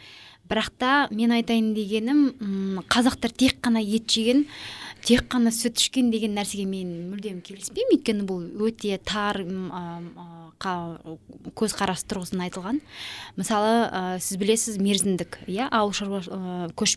[0.50, 4.46] Бірақ та мен айтайын дегенім қазақтар тек қана ет жеген
[5.06, 7.94] тек қана сүт ішкен деген нәрсеге мен мүлдем келіспеймін.
[7.94, 9.42] Өйткені бұл өте тар
[11.60, 12.80] көзқарас тұрғысынан айтылған.
[13.38, 15.68] Мысалы ә, сіз білесіз мерзімдік иә?
[15.70, 16.96] Ауыл шаруа көш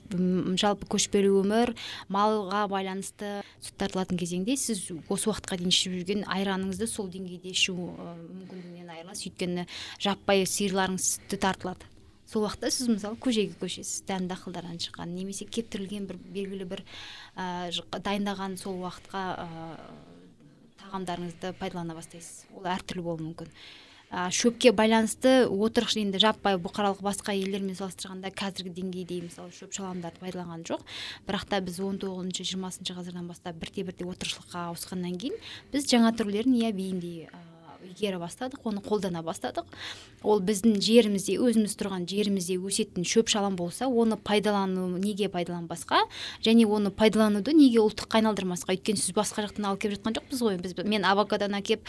[0.62, 1.74] жалпы көшпелі өмір
[2.08, 7.76] малға байланысты сүт тартылатын кезеңде сіз осы уақытқа дейін ішіп жүрген айраныңызды сол деңгейде ішу
[7.76, 9.26] мүмкіндігінен айырыласыз.
[9.32, 9.68] Өйткені
[10.00, 11.97] жаппай сиырларыңыз сүті тартылады.
[12.28, 16.84] Сол уақытта сіз мысалы көжеге көшесіз дәнді дақылдардан шыққан немесе кептірілген бір белгілі бір
[17.34, 17.72] ә,
[18.04, 19.48] дайындаған сол уақытқа ә,
[20.82, 22.46] тағамдарыңызды пайдалана бастайсыз.
[22.52, 23.52] Ол әртүрлі болуы мүмкін.
[24.08, 30.22] Ә, шөпке байланысты отырықшы енді жаппай бұқаралық басқа елдермен салыстырғанда қазіргі деңгейде мысалы шөп шаламдарды
[30.22, 30.84] пайдаланған жоқ.
[31.28, 35.36] Бірақ та біз он тоғызыншы жиырмасыншы ғасырдан бастап бірте бірте отырықшылыққа ауысқаннан кейін
[35.74, 37.28] біз жаңа түрлерін иә бейімдей
[37.98, 39.66] игере бастадық оны қолдана бастадық.
[40.22, 46.04] Ол біздің жерімізде өзіміз тұрған жерімізде өсетін шөп шалам болса оны пайдалану неге пайдаланбасқа?
[46.46, 48.74] Және оны пайдалануды неге ұлттыққа айналдырмасқа?
[48.78, 50.58] Өйткені сіз басқа жақтан алып келіп жатқан жоқпыз ғой.
[50.62, 51.86] Біз мен авокадоны әкеліп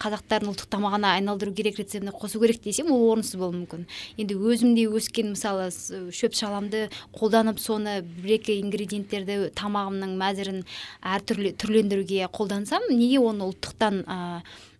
[0.00, 3.86] қазақтардың ұлттық тамағына айналдыру керек рецептіне қосу керек десем ол орынсыз болуы мүмкін.
[4.20, 10.64] Енді өзімде өскен мысалы шөп шаламды қолданып соны бір екі ингредиенттерді тамағымның мәзірін
[11.00, 14.04] әртүрлі түрлендіруге қолдансам неге оны ұлттықтан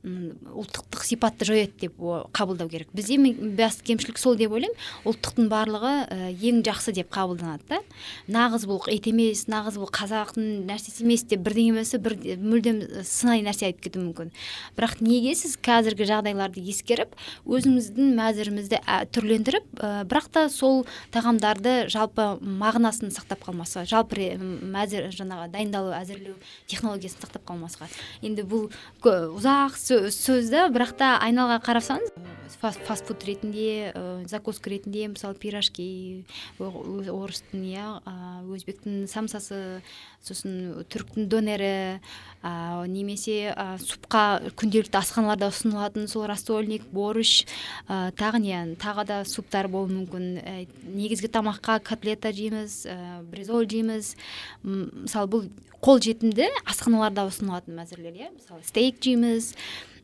[0.01, 1.99] ұлттықтық сипатты жояды деп
[2.33, 2.89] қабылдау керек.
[2.97, 3.19] Бізде
[3.59, 4.77] басты кемшілік сол деп ойлаймын.
[5.05, 7.81] Ұлттықтың барлығы ә, ең жақсы деп қабылданады да.
[8.33, 13.45] Нағыз бұл ет емес нағыз бұл қазақтың нәрсесі емес деп бірдеңе болса бір мүлдем сынай
[13.45, 14.33] нәрсе айтып кетуі мүмкін.
[14.79, 17.13] Бірақ неге сіз қазіргі жағдайларды ескеріп
[17.45, 18.81] өзіңіздің мәзірімізді
[19.13, 26.39] түрлендіріп ә, бірақ та сол тағамдарды жалпы мағынасын сақтап қалмасқа жалпы мәзір жаңағы дайындалу әзірлеу
[26.71, 27.91] технологиясын сақтап қалмасқа.
[28.25, 28.71] Енді бұл
[29.05, 32.13] ұзақ сөзді бірақ та айналаға қарасаңыз
[32.61, 36.25] фаст, фуд ретінде ә, закуска ретінде мысалы пирожки
[36.61, 37.87] орыстың иә
[38.45, 39.81] өзбектің самсасы
[40.21, 42.01] сосын түріктің донері
[42.45, 47.47] ә, немесе ә, супқа күнделікті асханаларда ұсынылатын сол рассольник борщ
[47.89, 50.29] ә, тағы не тағы да суптар болуы мүмкін.
[50.41, 52.99] Ә, негізгі тамаққа котлета жейміз ә,
[53.33, 54.15] бризол жейміз.
[54.63, 55.49] Мысалы бұл
[55.81, 58.29] қолжетімді асханаларда ұсынылатын мәзірлер иә.
[58.35, 59.55] Мысалы стейк жейміз.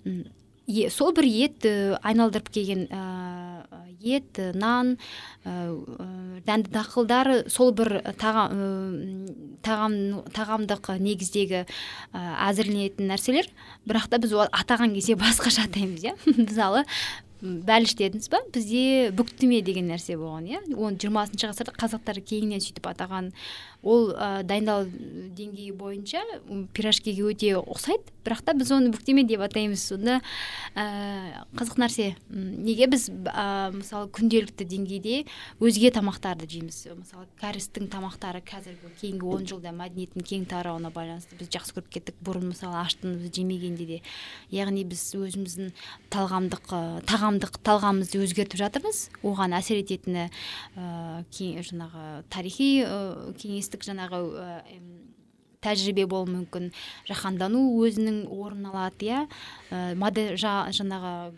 [0.07, 3.03] Е, сол бір ет айналдырып келген ә,
[4.01, 4.97] ет нан
[5.45, 5.55] ә,
[6.47, 8.55] дәнді дақылдар сол бір тағам
[9.66, 11.66] тағамдық негіздегі ә,
[12.49, 13.49] әзірленетін нәрселер.
[13.87, 16.16] Бірақ та біз атаған кезде басқаша атаймыз иә?
[16.37, 16.85] Мысалы
[17.40, 18.40] бәліш дедіңіз ба?
[18.55, 20.61] Бізде бүктіме деген нәрсе болған иә?
[20.75, 23.33] Оны жиырмасыншы ғасырда қазақтар кеңінен сөйтіп атаған.
[23.87, 24.88] Ол ә, дайындалу
[25.37, 26.22] деңгейі бойынша
[26.75, 28.11] пирожкиге өте ұқсайды.
[28.27, 29.85] Бірақ та біз оны бүктеме деп атаймыз.
[29.92, 30.16] Сонда
[30.75, 32.09] ә, қызық нәрсе.
[32.31, 35.20] Неге біз ә, мысалы күнделікті деңгейде
[35.62, 36.81] өзге тамақтарды жейміз?
[36.96, 42.18] Мысалы кәрістің тамақтары қазіргі кейінгі он жылда мәдениеттің кең тарауына байланысты біз жақсы көріп кеттік.
[42.27, 44.01] Бұрын мысалы аштынымызды жемегенде де
[44.51, 45.70] яғни біз өзіміздің
[46.11, 46.75] талғамдық
[47.27, 48.99] тағамдық талғамымызды өзгертіп жатырмыз.
[49.27, 50.29] Оған әсер ететіні
[50.79, 54.21] ә, жаңағы тарихи ә, кеңестік жаңағы
[55.65, 56.71] тәжірибе болуы мүмкін.
[57.09, 59.25] Жаһандану өзінің орнын алады иә.
[59.99, 61.35] Жаңағы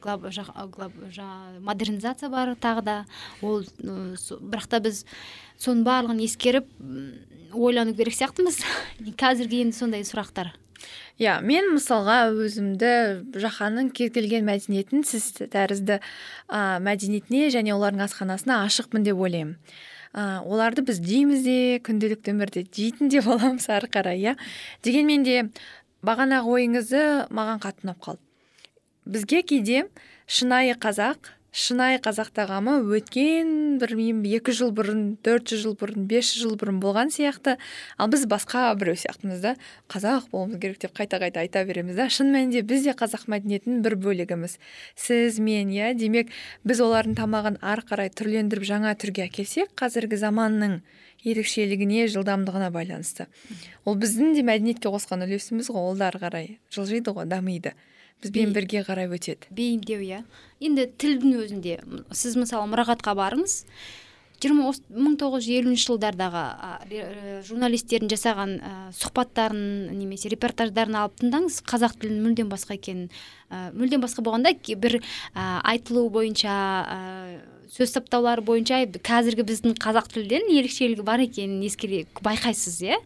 [1.64, 3.06] модернизация бар тағы да.
[3.40, 5.06] Ол бірақ та біз
[5.56, 6.68] соның барлығын ескеріп
[7.54, 8.60] ойлану керек сияқтымыз.
[9.22, 10.52] Қазіргі енді сондай сұрақтар.
[11.18, 12.90] Иә мен мысалға өзімді
[13.38, 19.56] жаһанның кез келген мәдениетін сіз тәрізді ә, мәдениетіне және олардың асханасына ашықпын деп ойлаймын.
[20.14, 24.36] Ә, оларды біз жейміз де күнделікті өмірде жейтін де боламыз ары қарай иә.
[24.82, 25.48] Дегенмен де
[26.06, 27.02] бағанағы ойыңызды
[27.34, 28.22] маған қатты ұнап қалды.
[29.08, 29.86] Бізге кейде
[30.26, 33.94] шынайы қазақ шынайы қазақ тағамы өткен бір
[34.36, 37.56] екі жыл бұрын төрт жүз жыл бұрын бес жыл бұрын болған сияқты.
[37.96, 39.54] Ал біз басқа біреу сияқтымыз да
[39.88, 43.80] қазақ болуымыз керек деп қайта қайта айта береміз да шын мәнінде біз де қазақ мәдениетінің
[43.80, 44.58] бір бөлігіміз.
[44.94, 46.28] Сіз мен иә демек
[46.68, 50.80] біз олардың тамағын ары қарай түрлендіріп жаңа түрге әкелсек қазіргі заманның
[51.24, 53.26] ерекшелігіне жылдамдығына байланысты.
[53.84, 57.72] Ол біздің де мәдениетке қосқан үлесіміз ғой ол да ары қарай жылжиды ғой дамиды.
[58.22, 59.48] Бізбен бірге қарай өтеді.
[59.50, 60.24] бейімдеу иә.
[60.60, 61.78] Енді тілдің өзінде
[62.10, 63.64] сіз мысалы мұрағатқа барыңыз.
[64.38, 66.42] Жиырма мың тоғыз жүз елуінші жылдардағы
[67.48, 71.56] журналистердің жасаған ә, сұхбаттарын немесе репортаждарын алып тыңдаңыз.
[71.66, 73.08] Қазақ тілінің мүлдем басқа екенін
[73.50, 76.98] ә, мүлдем басқа болғанда бір ә, айтылу бойынша ә,
[77.74, 83.02] сөз саптаулары бойынша қазіргі біздің қазақ тілден ерекшелігі бар екенін ескере байқайсыз иә.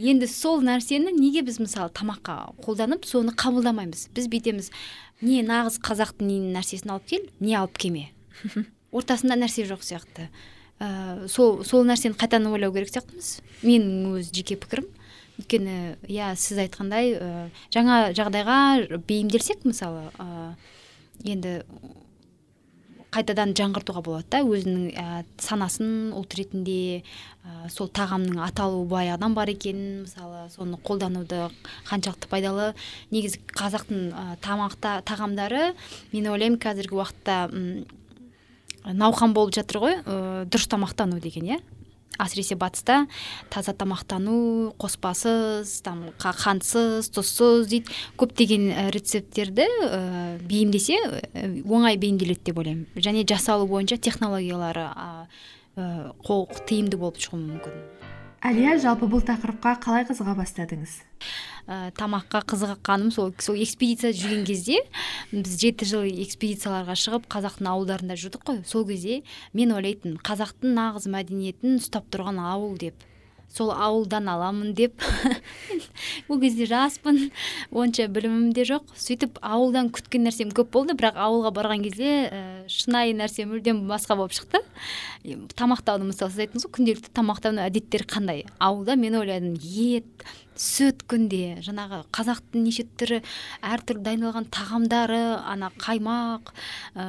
[0.00, 4.08] Енді сол нәрсені неге біз мысалы тамаққа қолданып соны қабылдамаймыз?
[4.16, 4.70] Біз бүйтеміз
[5.20, 8.08] не нағыз қазақтың нәрсесін алып кел не алып келме?
[8.96, 10.30] Ортасында нәрсе жоқ сияқты.
[10.80, 13.36] Ә, сол сол нәрсені қайтадан ойлау керек сияқтымыз.
[13.62, 14.88] Менің өз жеке пікірім.
[15.40, 15.76] Өйткені
[16.08, 17.30] иә сіз айтқандай ә,
[17.72, 20.54] жаңа жағдайға бейімделсек мысалы ә,
[21.24, 21.60] енді
[23.14, 29.50] қайтадан жаңғыртуға болады да өзінің ә, санасын ұлт ретінде ә, сол тағамның аталуы баяғыдан бар
[29.50, 31.48] екенін мысалы соны қолдануды
[31.90, 32.70] қаншалықты пайдалы.
[33.10, 35.72] Негізі қазақтың ә, тамақта тағамдары
[36.12, 37.40] мен ойлаймын қазіргі уақытта
[38.84, 41.60] науқан болып жатыр ғой ә, дұрыс тамақтану деген иә?
[42.24, 43.04] Әсіресе батыста
[43.52, 50.02] таза тамақтану қоспасыз там қантсыз тұзсыз дейді көптеген рецепттерді ә,
[50.44, 50.98] бейімдесе
[51.64, 52.86] оңай бейімделеді деп ойлаймын.
[52.96, 55.08] Және жасалу бойынша технологиялары ә,
[56.26, 57.99] қол тиімді болып шығуы мүмкін.
[58.40, 60.94] Әлия жалпы бұл тақырыпқа қалай қызыға бастадыңыз?
[61.68, 64.80] Ә, тамаққа қызыққаным сол сол экспедиция жүрген кезде
[65.30, 68.62] біз жеті жыл экспедицияларға шығып қазақтың ауылдарында жүрдік қой.
[68.64, 69.20] Сол кезде
[69.52, 73.06] мен ойлайтынмын қазақтың нағыз мәдениетін ұстап тұрған ауыл деп.
[73.50, 75.02] Сол ауылдан аламын деп.
[76.30, 77.28] Ол кезде жаспын
[77.70, 78.88] онша білімім де жоқ.
[78.94, 84.16] Сөйтіп ауылдан күткен нәрсем көп болды бірақ ауылға барған кезде ә, шынайы нәрсе мүлдем басқа
[84.18, 84.60] болып шықты.
[85.56, 88.44] Тамақтану мысалы сіз айттыңыз ғой күнделікті тамақтану әдеттері қандай?
[88.58, 90.24] Ауылда мен ойладым ет
[90.60, 93.20] сүт күнде жаңағы қазақтың неше түрі
[93.64, 96.52] әртүрлі дайындалған тағамдары ана қаймақ
[96.92, 97.06] ә,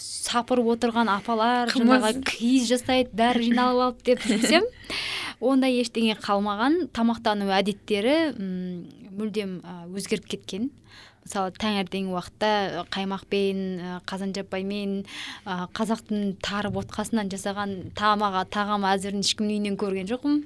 [0.00, 4.64] сапырып отырған апалар жаңағы киіз жасайды бәрі жиналып алып деп жүрсем
[5.42, 6.86] ондай ештеңе қалмаған.
[6.96, 9.58] Тамақтану әдеттері мүлдем
[9.92, 10.70] өзгеріп кеткен.
[11.22, 12.50] Мысалы таңертеңгі уақытта
[12.92, 13.60] қаймақпен
[14.08, 14.94] қазан жаппаймен
[15.46, 20.42] қазақтың тары ботқасынан жасаған тамаға тағам әзірін ешкімнің үйінен көрген жоқпын.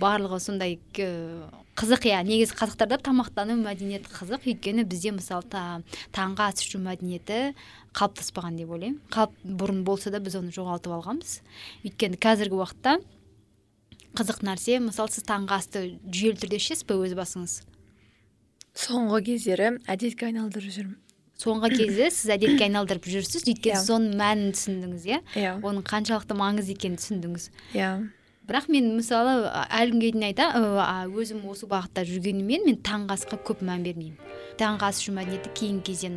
[0.00, 2.22] Барлығы сондай қызық иә.
[2.26, 4.46] Негізі қазақтарда тамақтану мәдениеті қызық.
[4.48, 5.82] Өйткені бізде мысалы та,
[6.14, 7.52] таңғы ас ішу мәдениеті
[7.94, 9.00] қалыптаспаған деп ойлаймын.
[9.10, 11.36] Қалып бұрын болса да біз оны жоғалтып алғанбыз.
[11.84, 12.96] Өйткені қазіргі уақытта
[14.14, 17.60] қызық нәрсе мысалы сіз таңғы асты жүйелі түрде ішесіз бе өз басыңыз?
[18.74, 20.98] Соңғы кездері әдетке айналдырып жүрмін.
[21.38, 23.80] Соңғы кезде сіз әдетке айналдырып жүрсіз өйткені yeah.
[23.80, 23.86] Иә.
[23.88, 25.18] соның мәнін түсіндіңіз иә?
[25.34, 25.54] Иә.
[25.66, 27.48] Оның қаншалықты маңызды екенін түсіндіңіз.
[27.74, 27.88] Иә.
[28.44, 33.64] Бірақ мен мысалы әлі күнге дейін айтамын өзім осы бағытта жүргенімен мен таңғы асқа көп
[33.64, 34.18] мән бермеймін.
[34.60, 36.10] Таңғы ас ішу мәдениеті кейінгі кезде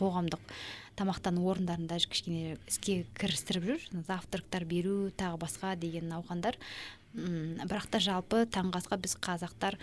[0.00, 0.54] қоғамдық
[0.98, 3.84] тамақтану орындарында кішкене іске кірістіріп жүр.
[4.08, 6.58] Завтрактар беру тағы басқа деген науқандар.
[7.14, 9.78] Бірақ та жалпы таңғы асқа біз қазақтар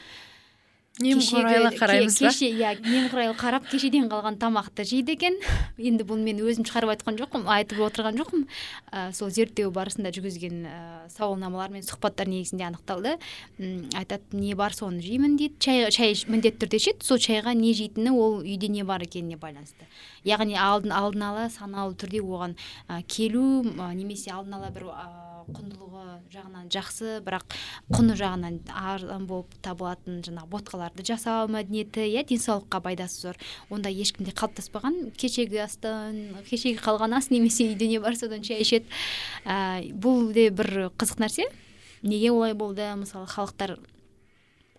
[1.01, 5.35] немқұрайлы қараймыз ба кеше иә немқұрайлы қарап кешеден қалған тамақты жейді екен.
[5.77, 8.45] Енді бұны мен өзім шығарып айтқан жоқпын айтып отырған жоқпын.
[8.91, 10.79] Ә, сол зерттеу барысында жүргізген ә,
[11.11, 13.17] сауалнамалар мен сұхбаттар негізінде анықталды.
[13.59, 15.59] М айтады не бар соны жеймін дейді.
[15.59, 17.03] Шай шай міндетті түрде ішеді.
[17.03, 19.89] Сол шайға не жейтіні ол үйде не бар екеніне байланысты.
[20.25, 22.57] Яғни алдын алдын ала саналы түрде оған
[22.89, 24.89] ә, келу ә, немесе алдын ала бір
[25.45, 27.55] құндылығы жағынан жақсы бірақ
[27.93, 33.39] құны жағынан арзан болып табылатын жаңағы ботқаларды жасау мәдениеті иә денсаулыққа пайдасы зор.
[33.69, 38.89] Онда ешкімде қалыптаспаған кешегі астан кешегі қалған ас немесе үйде не бар содан шай ішеді.
[39.45, 41.49] Ә, бұл де бір қызық нәрсе.
[42.01, 42.87] Неге олай болды?
[42.97, 43.77] Мысалы халықтар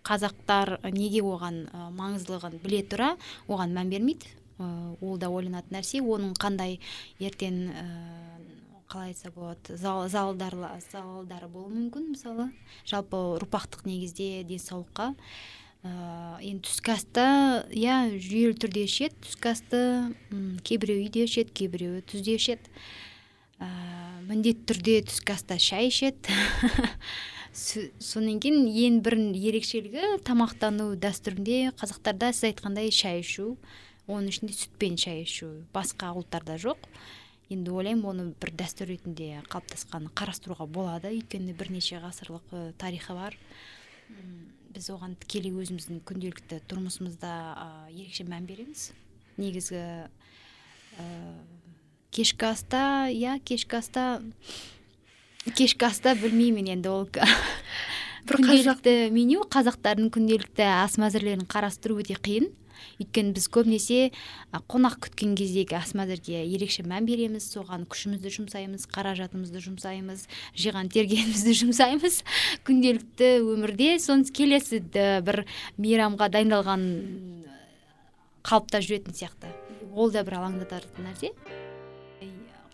[0.06, 3.14] қазақтар неге оған ә, маңыздылығын біле тұра
[3.46, 4.34] оған мән бермейді?
[4.34, 6.00] ә, ол да ойланатын нәрсе.
[6.00, 6.78] Оның қандай
[7.18, 7.64] ертең
[8.86, 12.50] қалай айтса болады залдары болуы мүмкін мысалы.
[12.86, 15.12] Жалпы ұрпақтық негізде денсаулыққа.
[15.86, 17.24] Ә, енді түскі асты
[17.76, 19.18] иә жүйелі түрде ішеді.
[19.26, 19.80] Түскі асты
[20.66, 22.70] кейбіреу үйде ішеді кейбіреуі түзде ішеді.
[23.58, 23.68] Ә,
[24.26, 26.34] міндетті түрде түскі аста шай ішеді.
[27.56, 33.54] Содан кейін ең бір ерекшелігі тамақтану дәстүрінде қазақтарда сіз айтқандай шай ішу.
[34.06, 36.88] Оның ішінде сүтпен шай ішу басқа ұлттарда жоқ.
[37.50, 41.12] Енді ойлаймын оны бір дәстүр ретінде қалыптасқанын қарастыруға болады.
[41.14, 43.36] Өйткені бірнеше ғасырлық тарихы бар.
[44.74, 47.32] Біз оған тікелей өзіміздің күнделікті тұрмысымызда
[47.94, 48.90] ерекше мән береміз.
[49.38, 51.06] Негізгі ә,
[52.10, 52.82] кешкі аста
[53.12, 54.04] иә кешкі аста
[55.54, 57.08] кешкі аста білмеймін енді ол
[58.26, 62.50] күнделікті меню қазақтардың күнделікті ас мәзірлерін қарастыру өте қиын.
[63.00, 64.00] Өйткені біз көбінесе
[64.70, 67.48] қонақ күткен кездегі ас ерекше мән береміз.
[67.52, 72.22] Соған күшімізді жұмсаймыз қаражатымызды жұмсаймыз жиған тергенімізді жұмсаймыз.
[72.66, 75.44] Күнделікті өмірде соны келесі бір
[75.78, 76.88] мейрамға дайындалған
[78.46, 79.52] қалыпта жүретін сияқты.
[79.96, 81.32] Ол да бір алаңдататын нәрсе.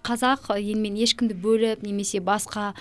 [0.07, 2.72] Қазақ елмен ешкімді бөліп немесе басқа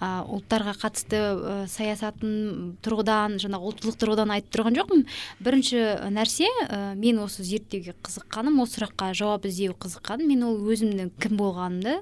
[0.00, 5.06] ә, ұлттарға қатысты ә, саясатын тұрғыдан жаңағы ұлттылық тұрғыдан айтып тұрған жоқпын.
[5.44, 11.14] Бірінші нәрсе ә, мен осы зерттеуге қызыққаным осы сұраққа жауап іздеу қызыққаным мен ол өзімнің
[11.18, 11.98] кім болғанымды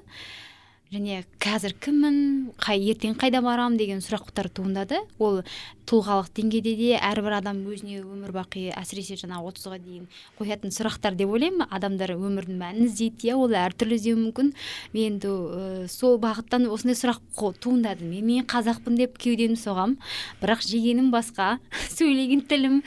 [0.93, 2.19] және қазір кіммін
[2.63, 5.01] қай ертең қайда барамын деген сұрақтар туындады.
[5.19, 5.41] Ол
[5.87, 11.31] тұлғалық деңгейде де әрбір адам өзіне өмір бақи әсіресе жаңағы отызға дейін қоятын сұрақтар деп
[11.31, 11.63] ойлаймын.
[11.71, 14.51] Адамдар өмірдің мәнін іздейді иә ол әртүрлі іздеуі мүмкін.
[14.91, 17.21] Мен енді ә, сол бағыттан осындай сұрақ
[17.63, 19.95] туындады мен мен қазақпын деп кеудемді соғам.
[20.41, 21.57] Бірақ жегенім басқа.
[21.95, 22.81] Сөйлеген тілім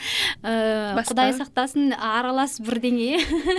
[0.45, 3.17] ә, құдай сақтасын аралас бірдеңе.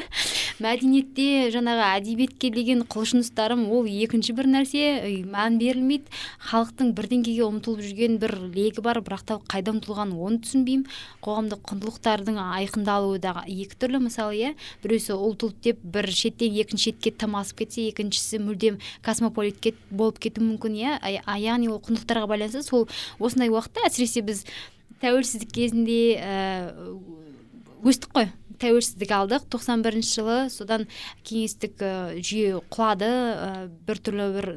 [0.62, 4.86] Мәдениетте жаңағы әдебиетке деген құлшыныстарым ол екінші бір нәрсе.
[5.26, 6.14] Мән берілмейді.
[6.52, 10.88] Халықтың бірдеңкеге ұмтылып жүрген бір легі бар бірақ қайда ұмтылғанын оны түсінбеймін.
[11.24, 14.02] Қоғамдық құндылықтардың айқындалуы да екі түрлі.
[14.08, 14.52] Мысалы иә
[14.84, 20.20] біреусі ұлт ұлт деп бір шеттен екінші шетке тым асып кетсе екіншісі мүлдем космополит болып
[20.20, 20.98] кетуі мүмкін иә.
[21.40, 24.46] Яғни ол құндылықтарға байланысты сол осындай уақытта әсіресе біз
[25.02, 26.74] тәуелсіздік кезінде ә,
[27.82, 28.30] өстік қой.
[28.62, 29.48] Тәуелсіздік алдық.
[29.52, 30.86] 91 бірінші жылы содан
[31.28, 31.82] кеңестік
[32.22, 33.10] жүйе құлады.
[33.88, 34.48] Біртүрлі бір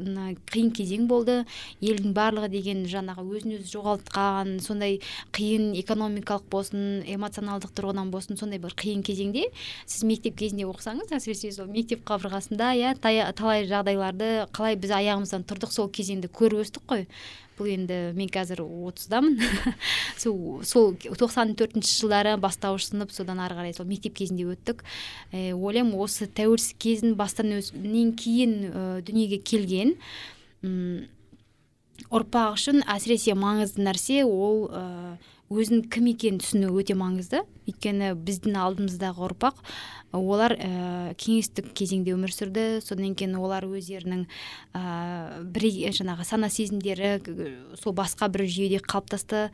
[0.51, 1.41] қиын кезең болды.
[1.81, 5.01] Елдің барлығы деген жаңағы өзін өзі жоғалтқан сондай
[5.37, 9.49] қиын экономикалық болсын эмоционалдық тұрғыдан болсын сондай бір қиын кезеңде
[9.87, 15.75] сіз мектеп кезінде оқысаңыз әсіресе сол мектеп қабырғасында иә талай жағдайларды қалай біз аяғымыздан тұрдық
[15.75, 17.09] сол кезеңді көріп өстік қой.
[17.59, 19.39] Бұл енді мен қазір отыздамын
[20.23, 24.85] сол сол тоқсан төртінші жылдары бастауыш сынып содан ары қарай сол мектеп кезінде өттік.
[25.33, 29.97] Ә, ойлаймын осы тәуелсіз кезін бастан өзінен кейін ә, дүниеге келген
[32.11, 34.69] ұрпақ үшін әсіресе маңызды нәрсе ол
[35.55, 37.43] өзінің кім екенін түсіну өте маңызды.
[37.65, 39.61] Өйткені біздің алдымыздағы ұрпақ
[40.15, 42.65] олар ә, кеңестік кезеңде өмір сүрді.
[42.85, 44.27] Содан кейін олар өздерінің
[44.77, 44.83] ә,
[45.55, 47.15] бір жаңағы сана сезімдері
[47.81, 49.47] сол басқа бір жүйеде қалыптасты.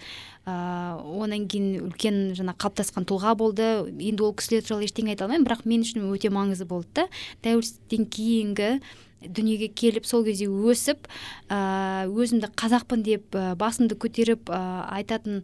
[0.44, 0.54] Ә,
[1.00, 3.68] одан кейін үлкен жаңа қалыптасқан тұлға болды.
[3.94, 7.06] Енді ол кісілер туралы ештеңе айта алмаймын бірақ мен үшін өте маңызды болды да.
[7.46, 8.74] Тәуелсіздіктен кейінгі
[9.20, 11.08] дүниеге келіп сол кезде өсіп
[11.50, 15.42] өзімді қазақпын деп басымды көтеріп айтатын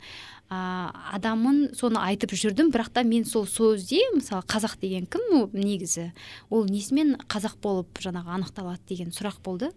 [0.51, 5.49] ә, адамын соны айтып жүрдім бірақ та мен сол сөзде мысалы қазақ деген кім?
[5.53, 6.13] Негізі
[6.51, 9.73] ол несімен қазақ болып жаңағы анықталады деген сұрақ болды.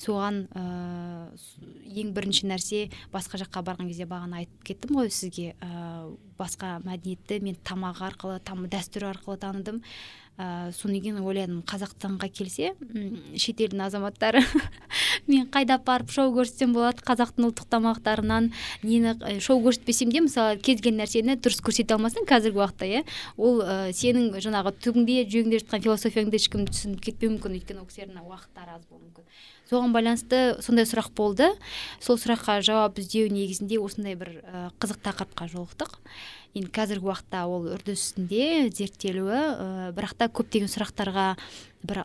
[0.00, 0.64] Соған ә,
[1.88, 6.08] ең бірінші нәрсе басқа жаққа барған кезде бағана айтып кеттім ғой сізге ә,
[6.40, 9.82] басқа мәдениетті мен тамағы арқылы там, дәстүр арқылы таныдым.
[10.40, 12.72] Ә, содан кейін ойладым қазақстанға келсе
[13.36, 14.42] шетелдің азаматтары
[15.30, 18.50] мен қайда барып шоу көрсетсем болады қазақтың ұлттық тамақтарынан
[18.82, 23.02] нені шоу көрсетпесем де мысалы кез келген нәрсені дұрыс көрсете алмасаң қазіргі уақытта иә.
[23.36, 27.56] Ол ә, сенің жаңағы түбіңде жүрегіңде жатқан философияңды ешкім түсініп кетпеуі мүмкін.
[27.60, 29.26] Өйткені ол кісілердің уақыттары аз болуы мүмкін.
[29.70, 31.50] Соған байланысты сондай сұрақ болды.
[32.02, 35.98] Сол сұраққа жауап іздеу негізінде осындай бір ә, қызық тақырыпқа жолықтық.
[36.54, 41.34] Енді қазіргі уақытта ол үрдіс үстінде зерттелуі ә, бірақ та көптеген сұрақтарға
[41.86, 42.00] бір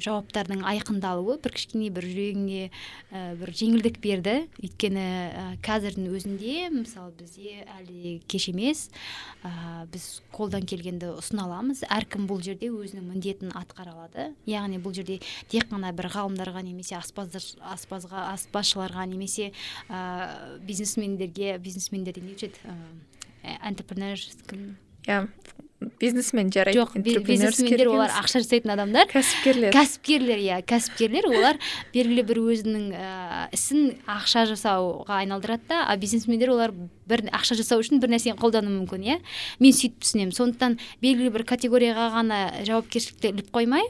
[0.00, 4.36] жауаптардың айқындалуы бір кішкене бір жүрегіңе ә, бір жеңілдік берді.
[4.62, 8.86] Өйткені ә, қазірдің өзінде мысалы бізде әлі кеш емес
[9.42, 11.84] ә, біз қолдан келгенді ұсына аламыз.
[11.92, 14.30] Әркім бұл жерде өзінің міндетін атқара алады.
[14.48, 15.18] Яғни бұл жерде
[15.52, 19.52] тек қана бір ғалымдарға немесе аспазға аспазшыларға немесе
[19.90, 22.38] ә, бизнесмендерге бизнесмендер не
[23.62, 24.74] entrepreneur кім
[25.06, 25.26] иә
[26.00, 29.08] бизнесмен жарайды жоқ бизнесмендер олар ақша жасайтын адамдар.
[29.10, 29.74] Кәсіпкерлер.
[29.74, 31.60] Кәсіпкерлер иә кәсіпкерлер олар
[31.92, 33.10] белгілі бір өзінің ә,
[33.54, 36.72] ісін ақша жасауға айналдырады да а бизнесмендер олар
[37.06, 39.18] бір ақша жасау үшін бір нәрсені қолдануы мүмкін иә.
[39.60, 40.34] Мен сөйтіп түсінемін.
[40.36, 43.84] Сондықтан белгілі бір категорияға ғана жауапкершілікті іліп қоймай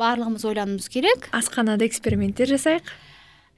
[0.00, 1.28] барлығымыз ойлануымыз керек.
[1.36, 2.88] Асханада эксперименттер жасайық.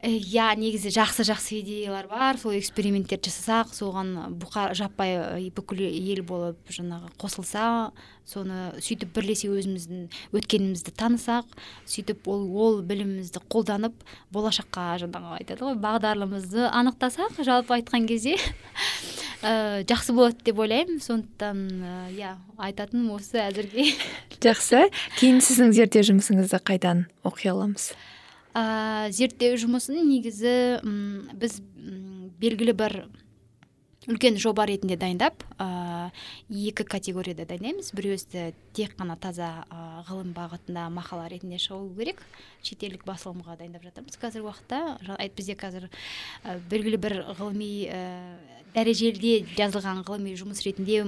[0.07, 2.39] Иә негізі жақсы жақсы идеялар бар.
[2.39, 7.91] Сол эксперименттерді жасасақ соған бұқа жаппай бүкіл ел болып жаңағы қосылса
[8.27, 11.51] соны сөйтіп бірлесе өзіміздің өткенімізді танысақ
[11.91, 13.99] сөйтіп ол ол білімімізді қолданып
[14.35, 18.37] болашаққа жаңағы айтады ғой бағдарымызды анықтасақ жалпы айтқан кезде
[19.43, 21.01] ә, жақсы болады деп ойлаймын.
[21.03, 21.63] Сондықтан
[22.15, 23.91] иә айтатыным осы әзірге.
[24.45, 24.87] Жақсы.
[25.19, 27.93] Кейін сіздің зерттеу жұмысыңызды қайдан оқи аламыз?
[28.57, 30.57] Ә, зерттеу жұмысын негізі
[31.37, 31.61] біз
[32.41, 33.01] белгілі бір
[34.07, 36.13] үлкен жоба ретінде дайындап ә,
[36.51, 37.91] екі категорияда дайындаймыз.
[37.97, 42.23] Біреусі тек қана таза ә, ғылым бағытында мақала ретінде шығу керек.
[42.63, 44.81] Шетелдік басылымға дайындап жатырмыз қазіргі уақытта.
[45.35, 48.03] Бізде қазір ә, белгілі бір ғылыми ә,
[48.77, 51.03] дәрежеде жазылған ғылыми жұмыс ретінде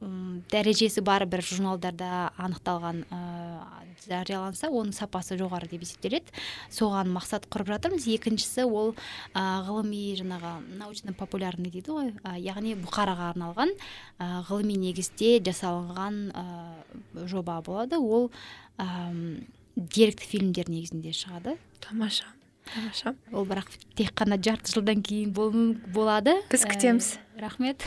[0.00, 3.20] дәрежесі бар бір журналдарда анықталған ә,
[4.06, 6.32] жарияланса оның сапасы жоғары деп есептеледі.
[6.72, 8.08] Соған мақсат құрып жатырмыз.
[8.08, 8.94] Екіншісі ол
[9.34, 12.10] ә, ғылыми жаңағы научно популярный дейді ғой.
[12.24, 16.46] Ә, яғни бұқараға арналған ә, ғылыми негізде жасалынған ә,
[17.28, 18.00] жоба болады.
[18.00, 18.30] Ол
[18.80, 18.88] ә,
[19.76, 21.58] деректі фильмдер негізінде шығады.
[21.84, 22.32] Тамаша
[22.70, 23.14] тамаша.
[23.32, 26.36] Ол бірақ тек қана жарты жылдан кейін болады.
[26.50, 27.16] Біз күтеміз.
[27.40, 27.84] Рахмет.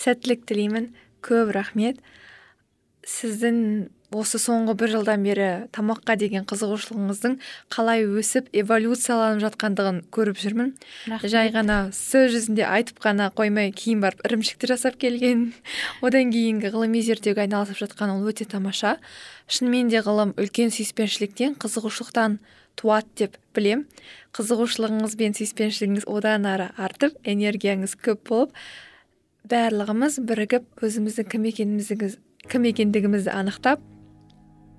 [0.00, 0.92] Сәттілік тілеймін.
[1.24, 2.00] Көп рахмет.
[3.06, 7.36] Сіздің осы соңғы бір жылдан бері тамаққа деген қызығушылығыңыздың
[7.74, 10.72] қалай өсіп эволюцияланып жатқандығын көріп жүрмін.
[11.10, 11.30] Рахмет.
[11.30, 15.52] жай ғана сөз жүзінде айтып қана қоймай кейін барып ірімшікті жасап келген.
[16.02, 18.98] Одан кейінгі ғылыми зерттеуге айналысып жатқан ол өте тамаша.
[19.48, 22.38] Шынымен де ғылым үлкен сүйіспеншіліктен қызығушылықтан
[22.76, 23.86] туады деп білем.
[24.36, 28.52] Қызығушылығыңыз бен сүйіспеншілігіңіз одан ары артып энергияңыз көп болып
[29.50, 32.08] барлығымыз бірігіп өзіміздің кім екенімізді
[32.50, 33.82] кім екендігімізді анықтап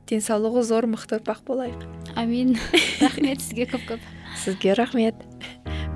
[0.07, 1.83] денсаулығы зор мықты ұрпақ болайық.
[2.19, 2.55] Әмин
[3.03, 4.05] рахмет сізге көп көп.
[4.43, 5.19] Сізге рахмет.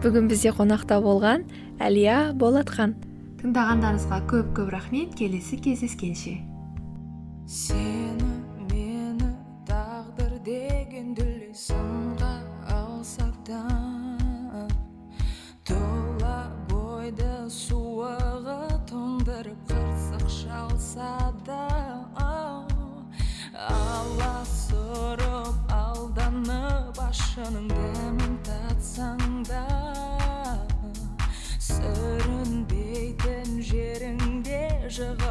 [0.03, 1.45] Бүгін бізде қонақта болған
[1.83, 2.97] әлия болатхан.
[3.41, 5.15] Тыңдағандарыңызға көп көп рахмет.
[5.19, 6.37] Келесі кездескенше.
[7.47, 8.20] Сен
[20.91, 21.67] болса да
[23.71, 29.63] аласұрып алданып ашының дәмін татсаң да
[31.67, 34.63] сүрінбейтін жеріңде
[34.97, 35.30] жығы